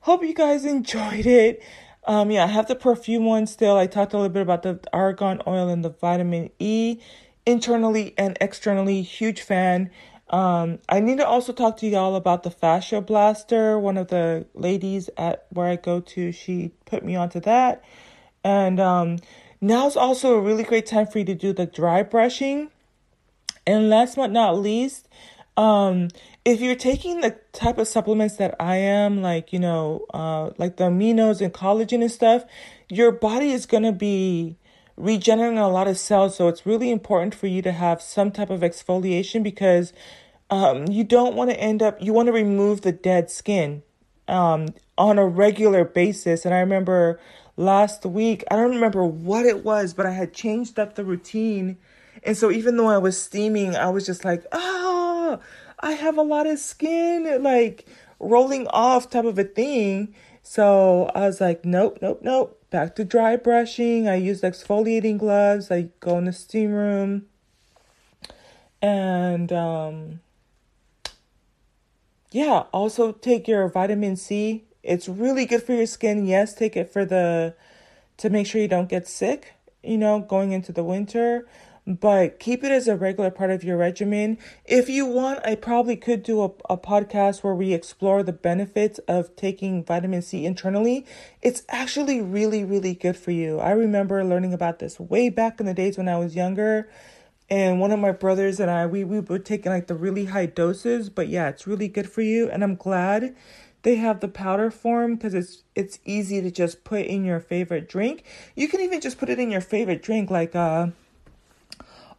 hope 0.02 0.24
you 0.24 0.34
guys 0.34 0.66
enjoyed 0.66 1.26
it. 1.26 1.64
Um 2.06 2.30
yeah, 2.30 2.44
I 2.44 2.48
have 2.48 2.68
the 2.68 2.76
perfume 2.76 3.26
one 3.26 3.48
still. 3.48 3.78
I 3.78 3.88
talked 3.88 4.14
a 4.14 4.18
little 4.18 4.30
bit 4.34 4.42
about 4.42 4.64
the 4.64 4.80
argan 4.92 5.42
oil 5.48 5.70
and 5.70 5.84
the 5.84 5.90
vitamin 5.90 6.50
E 6.60 7.00
internally 7.46 8.14
and 8.18 8.38
externally. 8.42 9.02
Huge 9.02 9.42
fan. 9.42 9.90
Um, 10.30 10.80
I 10.90 11.00
need 11.00 11.18
to 11.18 11.28
also 11.28 11.54
talk 11.54 11.78
to 11.78 11.88
y'all 11.88 12.16
about 12.16 12.44
the 12.44 12.52
fascia 12.52 13.02
blaster. 13.02 13.78
One 13.78 13.98
of 13.98 14.08
the 14.08 14.48
ladies 14.54 15.10
at 15.18 15.46
where 15.50 15.68
I 15.68 15.76
go 15.76 16.00
to, 16.00 16.32
she 16.32 16.72
put 16.86 17.04
me 17.04 17.16
onto 17.16 17.40
that. 17.42 17.84
And 18.44 18.80
um, 18.80 19.18
now's 19.62 19.96
also 19.96 20.36
a 20.36 20.42
really 20.42 20.64
great 20.64 20.86
time 20.86 21.08
for 21.08 21.20
you 21.20 21.26
to 21.26 21.36
do 21.36 21.54
the 21.54 21.66
dry 21.66 22.04
brushing. 22.04 22.70
And 23.66 23.90
last 23.90 24.16
but 24.16 24.32
not 24.32 24.58
least, 24.58 25.08
um, 25.56 26.10
if 26.44 26.60
you're 26.60 26.76
taking 26.76 27.22
the 27.22 27.38
type 27.54 27.78
of 27.78 27.88
supplements 27.88 28.38
that 28.38 28.56
I 28.60 28.78
am, 28.78 29.22
like, 29.22 29.54
you 29.54 29.60
know, 29.60 30.06
uh, 30.14 30.52
like 30.58 30.78
the 30.78 30.86
aminos 30.86 31.42
and 31.42 31.54
collagen 31.54 32.02
and 32.02 32.12
stuff, 32.12 32.44
your 32.90 33.12
body 33.12 33.52
is 33.52 33.66
going 33.66 33.84
to 33.84 33.92
be 33.92 34.58
regenerating 34.98 35.58
a 35.58 35.70
lot 35.70 35.88
of 35.88 35.98
cells. 35.98 36.36
So 36.36 36.48
it's 36.48 36.66
really 36.66 36.92
important 36.92 37.36
for 37.36 37.48
you 37.48 37.62
to 37.62 37.72
have 37.72 38.02
some 38.02 38.32
type 38.32 38.50
of 38.50 38.62
exfoliation 38.62 39.44
because 39.44 39.94
um, 40.50 40.88
you 40.88 41.04
don't 41.04 41.36
want 41.36 41.50
to 41.50 41.60
end 41.60 41.82
up, 41.82 42.02
you 42.02 42.14
want 42.14 42.28
to 42.28 42.34
remove 42.34 42.82
the 42.82 42.92
dead 42.92 43.32
skin 43.32 43.84
um, 44.28 44.68
on 44.98 45.18
a 45.18 45.26
regular 45.26 45.84
basis. 45.84 46.46
And 46.46 46.54
I 46.54 46.60
remember 46.60 47.20
last 47.58 48.06
week, 48.06 48.44
I 48.52 48.56
don't 48.56 48.72
remember 48.72 49.04
what 49.04 49.46
it 49.46 49.64
was, 49.64 49.94
but 49.94 50.06
I 50.06 50.12
had 50.12 50.34
changed 50.34 50.78
up 50.80 50.96
the 50.96 51.04
routine. 51.04 51.78
And 52.24 52.38
so 52.38 52.52
even 52.52 52.78
though 52.78 52.88
I 52.88 53.00
was 53.00 53.20
steaming, 53.20 53.76
I 53.76 53.90
was 53.90 54.06
just 54.06 54.24
like, 54.24 54.46
oh, 54.52 55.40
I 55.80 55.92
have 55.92 56.18
a 56.18 56.22
lot 56.22 56.48
of 56.48 56.60
skin, 56.60 57.44
like 57.44 57.86
rolling 58.20 58.68
off 58.68 59.10
type 59.10 59.26
of 59.26 59.38
a 59.38 59.44
thing. 59.44 60.14
So 60.44 61.10
I 61.16 61.22
was 61.22 61.40
like, 61.40 61.64
nope, 61.64 62.00
nope, 62.02 62.20
nope. 62.22 62.60
Back 62.70 62.96
to 62.98 63.06
dry 63.06 63.38
brushing. 63.38 64.08
I 64.08 64.16
use 64.16 64.42
exfoliating 64.42 65.18
gloves. 65.18 65.72
I 65.72 65.90
go 66.02 66.18
in 66.18 66.26
the 66.26 66.34
steam 66.34 66.72
room. 66.72 67.26
And 68.82 69.54
um, 69.54 70.20
yeah, 72.32 72.66
also 72.74 73.14
take 73.14 73.48
your 73.48 73.70
vitamin 73.70 74.18
C. 74.18 74.66
It's 74.84 75.08
really 75.08 75.46
good 75.46 75.64
for 75.64 75.72
your 75.72 75.86
skin. 75.86 76.26
Yes, 76.26 76.54
take 76.54 76.76
it 76.76 76.92
for 76.92 77.06
the 77.06 77.56
to 78.18 78.30
make 78.30 78.46
sure 78.46 78.62
you 78.62 78.68
don't 78.68 78.90
get 78.90 79.08
sick, 79.08 79.54
you 79.82 79.98
know, 79.98 80.20
going 80.20 80.52
into 80.52 80.72
the 80.72 80.84
winter, 80.84 81.48
but 81.86 82.40
keep 82.40 82.64
it 82.64 82.72
as 82.72 82.88
a 82.88 82.96
regular 82.96 83.30
part 83.30 83.52
of 83.52 83.64
your 83.64 83.78
regimen. 83.78 84.38
If 84.66 84.88
you 84.88 85.06
want, 85.06 85.46
I 85.46 85.56
probably 85.56 85.96
could 85.96 86.24
do 86.24 86.42
a, 86.42 86.52
a 86.70 86.78
podcast 86.78 87.44
where 87.44 87.54
we 87.56 87.74
explore 87.74 88.24
the 88.24 88.34
benefits 88.34 89.00
of 89.00 89.36
taking 89.36 89.84
vitamin 89.84 90.22
C 90.22 90.46
internally. 90.46 91.06
It's 91.42 91.64
actually 91.70 92.22
really, 92.22 92.64
really 92.64 92.94
good 92.94 93.18
for 93.18 93.32
you. 93.32 93.60
I 93.60 93.72
remember 93.72 94.24
learning 94.24 94.54
about 94.54 94.80
this 94.80 95.00
way 95.00 95.30
back 95.30 95.60
in 95.60 95.66
the 95.66 95.74
days 95.74 95.98
when 95.98 96.08
I 96.08 96.18
was 96.18 96.36
younger 96.36 96.90
and 97.50 97.80
one 97.80 97.92
of 97.92 98.00
my 98.00 98.12
brothers 98.12 98.60
and 98.60 98.72
I 98.72 98.86
we 98.86 99.04
we 99.04 99.20
were 99.20 99.40
taking 99.40 99.72
like 99.72 99.88
the 99.88 99.96
really 99.96 100.26
high 100.26 100.46
doses, 100.46 101.10
but 101.10 101.28
yeah, 101.28 101.50
it's 101.50 101.68
really 101.68 101.90
good 101.90 102.10
for 102.10 102.22
you 102.22 102.50
and 102.50 102.64
I'm 102.64 102.76
glad 102.76 103.36
they 103.82 103.98
have 103.98 104.22
the 104.22 104.30
powder 104.30 104.72
form 104.72 105.16
because 105.16 105.34
it's 105.34 105.64
it's 105.76 106.00
easy 106.06 106.42
to 106.42 106.50
just 106.50 106.86
put 106.86 107.06
in 107.06 107.26
your 107.26 107.42
favorite 107.42 107.90
drink. 107.90 108.24
You 108.56 108.70
can 108.70 108.80
even 108.80 109.02
just 109.02 109.18
put 109.18 109.30
it 109.30 109.40
in 109.40 109.52
your 109.52 109.62
favorite 109.62 110.02
drink 110.02 110.32
like 110.32 110.56
uh 110.56 110.88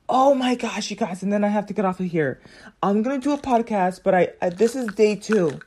Oh 0.08 0.34
my 0.34 0.54
gosh, 0.54 0.90
you 0.90 0.96
guys, 0.96 1.22
and 1.22 1.32
then 1.32 1.44
I 1.44 1.48
have 1.48 1.66
to 1.66 1.74
get 1.74 1.84
off 1.84 2.00
of 2.00 2.06
here. 2.06 2.40
I'm 2.82 3.02
going 3.02 3.20
to 3.20 3.24
do 3.24 3.32
a 3.32 3.38
podcast, 3.38 4.02
but 4.02 4.14
I, 4.14 4.28
I 4.42 4.50
this 4.50 4.76
is 4.76 4.86
day 4.94 5.16
2. 5.16 5.58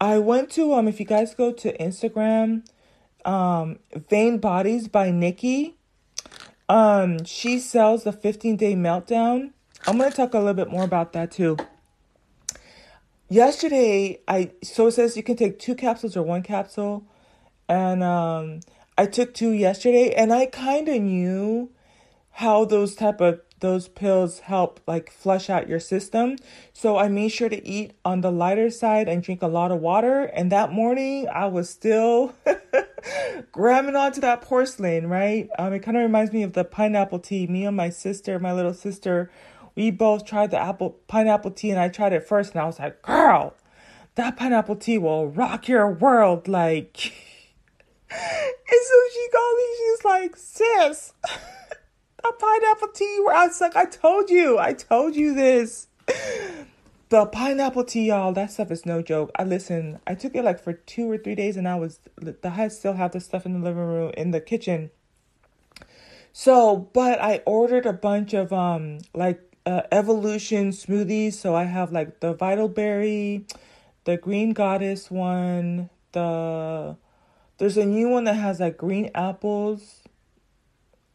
I 0.00 0.18
went 0.18 0.50
to 0.52 0.74
um 0.74 0.88
if 0.88 0.98
you 1.00 1.06
guys 1.06 1.34
go 1.34 1.52
to 1.52 1.78
Instagram 1.78 2.66
um 3.24 3.78
Vain 3.94 4.38
Bodies 4.38 4.88
by 4.88 5.10
Nikki 5.10 5.76
um, 6.68 7.24
she 7.24 7.58
sells 7.58 8.04
the 8.04 8.12
15 8.12 8.56
day 8.56 8.74
meltdown. 8.74 9.50
I'm 9.86 9.98
gonna 9.98 10.10
talk 10.10 10.34
a 10.34 10.38
little 10.38 10.54
bit 10.54 10.70
more 10.70 10.84
about 10.84 11.12
that 11.12 11.30
too. 11.30 11.56
Yesterday, 13.28 14.20
I 14.26 14.52
so 14.62 14.86
it 14.86 14.92
says 14.92 15.16
you 15.16 15.22
can 15.22 15.36
take 15.36 15.58
two 15.58 15.74
capsules 15.74 16.16
or 16.16 16.22
one 16.22 16.42
capsule, 16.42 17.04
and 17.68 18.02
um, 18.02 18.60
I 18.96 19.06
took 19.06 19.34
two 19.34 19.50
yesterday, 19.50 20.14
and 20.14 20.32
I 20.32 20.46
kind 20.46 20.88
of 20.88 21.02
knew 21.02 21.70
how 22.30 22.64
those 22.64 22.94
type 22.94 23.20
of 23.20 23.40
those 23.64 23.88
pills 23.88 24.40
help 24.40 24.78
like 24.86 25.10
flush 25.10 25.48
out 25.48 25.70
your 25.70 25.80
system. 25.80 26.36
So 26.74 26.98
I 26.98 27.08
made 27.08 27.30
sure 27.30 27.48
to 27.48 27.66
eat 27.66 27.94
on 28.04 28.20
the 28.20 28.30
lighter 28.30 28.68
side 28.68 29.08
and 29.08 29.22
drink 29.22 29.40
a 29.40 29.46
lot 29.46 29.72
of 29.72 29.80
water. 29.80 30.24
And 30.24 30.52
that 30.52 30.70
morning 30.70 31.26
I 31.32 31.46
was 31.46 31.70
still 31.70 32.34
grabbing 33.52 33.96
onto 33.96 34.20
that 34.20 34.42
porcelain, 34.42 35.08
right? 35.08 35.48
Um, 35.58 35.72
it 35.72 35.78
kind 35.78 35.96
of 35.96 36.02
reminds 36.02 36.30
me 36.30 36.42
of 36.42 36.52
the 36.52 36.62
pineapple 36.62 37.20
tea. 37.20 37.46
Me 37.46 37.64
and 37.64 37.74
my 37.74 37.88
sister, 37.88 38.38
my 38.38 38.52
little 38.52 38.74
sister, 38.74 39.30
we 39.74 39.90
both 39.90 40.26
tried 40.26 40.50
the 40.50 40.60
apple 40.60 40.98
pineapple 41.08 41.52
tea, 41.52 41.70
and 41.70 41.80
I 41.80 41.88
tried 41.88 42.12
it 42.12 42.28
first, 42.28 42.52
and 42.52 42.60
I 42.60 42.66
was 42.66 42.78
like, 42.78 43.00
"Girl, 43.00 43.54
that 44.14 44.36
pineapple 44.36 44.76
tea 44.76 44.98
will 44.98 45.26
rock 45.26 45.68
your 45.68 45.90
world!" 45.90 46.48
Like, 46.48 47.02
and 48.10 48.82
so 48.88 48.94
she 49.14 49.28
called 49.32 49.56
me. 49.56 49.64
She's 49.78 50.04
like, 50.04 50.36
"Sis." 50.36 51.12
a 52.24 52.32
pineapple 52.32 52.88
tea 52.88 53.20
where 53.24 53.36
I 53.36 53.46
was 53.46 53.60
like, 53.60 53.76
I 53.76 53.84
told 53.84 54.30
you, 54.30 54.58
I 54.58 54.72
told 54.72 55.14
you 55.14 55.34
this. 55.34 55.88
The 57.10 57.26
pineapple 57.26 57.84
tea, 57.84 58.06
y'all, 58.06 58.32
that 58.32 58.50
stuff 58.50 58.70
is 58.70 58.86
no 58.86 59.02
joke. 59.02 59.30
I 59.36 59.44
listen, 59.44 60.00
I 60.06 60.14
took 60.14 60.34
it 60.34 60.42
like 60.42 60.58
for 60.58 60.72
two 60.72 61.08
or 61.08 61.18
three 61.18 61.34
days 61.34 61.56
and 61.56 61.68
I 61.68 61.76
was, 61.76 62.00
I 62.42 62.68
still 62.68 62.94
have 62.94 63.12
the 63.12 63.20
stuff 63.20 63.46
in 63.46 63.52
the 63.52 63.58
living 63.58 63.82
room, 63.82 64.12
in 64.16 64.30
the 64.30 64.40
kitchen. 64.40 64.90
So, 66.32 66.88
but 66.92 67.20
I 67.22 67.42
ordered 67.46 67.86
a 67.86 67.92
bunch 67.92 68.32
of, 68.32 68.52
um, 68.52 68.98
like, 69.12 69.40
uh, 69.66 69.82
evolution 69.92 70.70
smoothies. 70.70 71.34
So 71.34 71.54
I 71.54 71.64
have 71.64 71.92
like 71.92 72.20
the 72.20 72.32
vital 72.32 72.68
berry, 72.68 73.46
the 74.04 74.16
green 74.16 74.52
goddess 74.52 75.10
one, 75.10 75.90
the, 76.12 76.96
there's 77.58 77.76
a 77.76 77.86
new 77.86 78.08
one 78.08 78.24
that 78.24 78.34
has 78.34 78.60
like 78.60 78.76
green 78.78 79.10
apples 79.14 80.03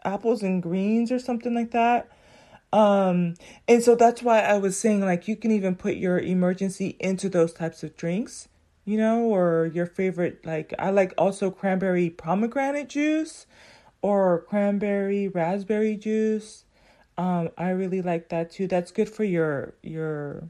apples 0.04 0.44
and 0.44 0.62
greens 0.62 1.12
or 1.12 1.20
something 1.20 1.54
like 1.54 1.72
that. 1.72 2.10
Um, 2.72 3.34
and 3.68 3.82
so 3.82 3.96
that's 3.96 4.22
why 4.22 4.42
I 4.42 4.58
was 4.58 4.78
saying 4.78 5.02
like 5.02 5.28
you 5.28 5.36
can 5.36 5.52
even 5.52 5.76
put 5.76 5.96
your 5.96 6.22
Emergen-C 6.22 6.98
into 7.00 7.28
those 7.28 7.54
types 7.54 7.84
of 7.84 7.98
drinks, 7.98 8.48
you 8.86 8.98
know, 8.98 9.22
or 9.22 9.72
your 9.74 9.88
favorite 9.88 10.46
like 10.46 10.74
I 10.78 10.92
like 10.92 11.14
also 11.18 11.50
cranberry 11.50 12.10
pomegranate 12.10 12.90
juice 12.90 13.48
or 14.02 14.46
cranberry 14.48 15.28
raspberry 15.28 15.96
juice. 15.96 16.66
Um, 17.18 17.50
I 17.58 17.70
really 17.72 18.02
like 18.02 18.30
that 18.30 18.52
too. 18.52 18.68
That's 18.68 18.92
good 18.92 19.10
for 19.10 19.24
your 19.24 19.74
your 19.82 20.50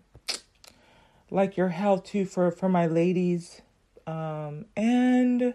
like 1.32 1.58
your 1.58 1.70
health 1.70 2.04
too 2.04 2.26
for 2.26 2.52
for 2.52 2.70
my 2.70 2.86
ladies. 2.86 3.62
Um, 4.06 4.66
and 4.76 5.54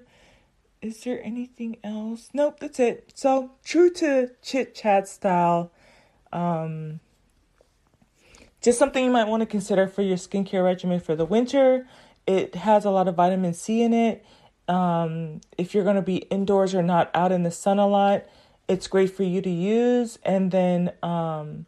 is 0.84 1.00
there 1.00 1.24
anything 1.24 1.78
else? 1.82 2.28
Nope, 2.34 2.60
that's 2.60 2.78
it. 2.78 3.10
So, 3.14 3.52
true 3.64 3.90
to 3.94 4.32
chit 4.42 4.74
chat 4.74 5.08
style, 5.08 5.72
um, 6.30 7.00
just 8.60 8.78
something 8.78 9.02
you 9.02 9.10
might 9.10 9.26
want 9.26 9.40
to 9.40 9.46
consider 9.46 9.88
for 9.88 10.02
your 10.02 10.18
skincare 10.18 10.62
regimen 10.62 11.00
for 11.00 11.16
the 11.16 11.24
winter. 11.24 11.86
It 12.26 12.54
has 12.54 12.84
a 12.84 12.90
lot 12.90 13.08
of 13.08 13.14
vitamin 13.14 13.54
C 13.54 13.82
in 13.82 13.94
it. 13.94 14.26
Um, 14.68 15.40
if 15.56 15.74
you're 15.74 15.84
going 15.84 15.96
to 15.96 16.02
be 16.02 16.16
indoors 16.16 16.74
or 16.74 16.82
not 16.82 17.10
out 17.14 17.32
in 17.32 17.44
the 17.44 17.50
sun 17.50 17.78
a 17.78 17.86
lot, 17.86 18.26
it's 18.68 18.86
great 18.86 19.10
for 19.10 19.22
you 19.22 19.40
to 19.40 19.50
use. 19.50 20.18
And 20.22 20.50
then, 20.50 20.92
um, 21.02 21.64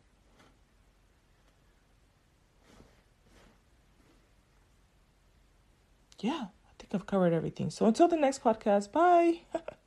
yeah 6.20 6.46
think 6.88 7.02
I've 7.02 7.06
covered 7.06 7.32
everything. 7.32 7.70
So 7.70 7.86
until 7.86 8.08
the 8.08 8.16
next 8.16 8.42
podcast, 8.42 8.92
bye. 8.92 9.40